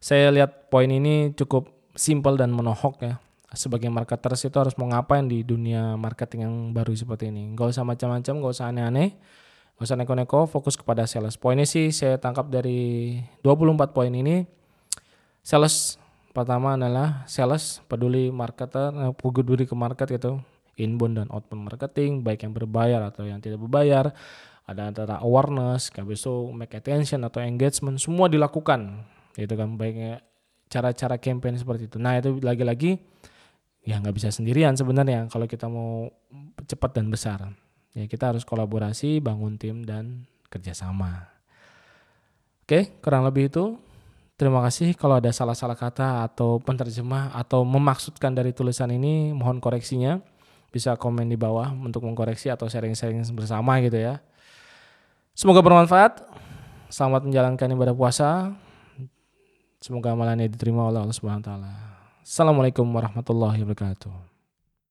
Saya 0.02 0.34
lihat 0.34 0.66
poin 0.74 0.90
ini 0.90 1.30
cukup 1.38 1.94
simpel 1.94 2.34
dan 2.34 2.50
menohok 2.50 2.98
ya. 3.06 3.22
Sebagai 3.54 3.86
marketer 3.86 4.34
itu 4.34 4.56
harus 4.58 4.74
mau 4.80 4.90
ngapain 4.90 5.22
di 5.28 5.46
dunia 5.46 5.94
marketing 5.94 6.50
yang 6.50 6.54
baru 6.74 6.90
seperti 6.98 7.30
ini. 7.30 7.54
Gak 7.54 7.78
usah 7.78 7.86
macam-macam, 7.86 8.34
gak 8.42 8.52
usah 8.58 8.66
aneh-aneh. 8.74 9.14
Gak 9.78 9.84
usah 9.86 9.96
neko-neko, 10.00 10.50
fokus 10.50 10.74
kepada 10.74 11.06
sales. 11.06 11.38
Poinnya 11.38 11.68
sih 11.68 11.94
saya 11.94 12.18
tangkap 12.18 12.50
dari 12.50 13.20
24 13.44 13.94
poin 13.94 14.10
ini 14.10 14.61
sales 15.42 15.98
pertama 16.32 16.78
adalah 16.78 17.26
sales 17.28 17.82
peduli 17.90 18.32
marketer 18.32 18.94
eh, 18.94 19.12
peduli 19.12 19.66
ke 19.68 19.74
market 19.76 20.08
gitu. 20.08 20.40
Inbound 20.80 21.20
dan 21.20 21.28
outbound 21.28 21.68
marketing 21.68 22.24
baik 22.24 22.48
yang 22.48 22.56
berbayar 22.56 23.04
atau 23.04 23.28
yang 23.28 23.44
tidak 23.44 23.60
berbayar. 23.60 24.08
Ada 24.64 24.88
antara 24.88 25.14
awareness 25.20 25.92
itu 25.92 26.34
make 26.54 26.72
attention 26.72 27.20
atau 27.28 27.44
engagement 27.44 28.00
semua 28.00 28.30
dilakukan. 28.30 29.04
Itu 29.36 29.52
kan 29.52 29.76
baiknya 29.76 30.24
cara-cara 30.72 31.20
campaign 31.20 31.60
seperti 31.60 31.92
itu. 31.92 32.00
Nah 32.00 32.16
itu 32.16 32.40
lagi-lagi 32.40 32.96
ya 33.84 33.98
nggak 33.98 34.14
bisa 34.16 34.30
sendirian 34.30 34.78
sebenarnya 34.78 35.26
kalau 35.28 35.44
kita 35.44 35.68
mau 35.68 36.08
cepat 36.64 36.96
dan 36.96 37.12
besar. 37.12 37.52
Ya 37.92 38.08
kita 38.08 38.32
harus 38.32 38.48
kolaborasi 38.48 39.20
bangun 39.20 39.60
tim 39.60 39.84
dan 39.84 40.24
kerjasama. 40.48 41.28
Oke 42.64 42.96
kurang 43.04 43.28
lebih 43.28 43.52
itu 43.52 43.76
Terima 44.40 44.64
kasih 44.64 44.96
kalau 44.98 45.20
ada 45.20 45.30
salah-salah 45.30 45.76
kata 45.76 46.26
atau 46.26 46.58
penerjemah 46.58 47.36
atau 47.36 47.62
memaksudkan 47.62 48.32
dari 48.32 48.50
tulisan 48.50 48.90
ini 48.90 49.30
mohon 49.30 49.60
koreksinya. 49.62 50.18
Bisa 50.72 50.96
komen 50.96 51.28
di 51.28 51.36
bawah 51.36 51.68
untuk 51.68 52.00
mengkoreksi 52.08 52.48
atau 52.48 52.64
sharing-sharing 52.64 53.20
bersama 53.36 53.76
gitu 53.84 54.00
ya. 54.00 54.24
Semoga 55.36 55.60
bermanfaat. 55.60 56.24
Selamat 56.88 57.28
menjalankan 57.28 57.68
ibadah 57.76 57.92
puasa. 57.92 58.56
Semoga 59.84 60.16
amalannya 60.16 60.48
diterima 60.48 60.88
oleh 60.88 61.04
Allah 61.04 61.16
Subhanahu 61.16 61.44
wa 61.44 61.48
taala. 61.48 61.72
Assalamualaikum 62.24 62.88
warahmatullahi 62.88 63.60
wabarakatuh. 63.66 64.31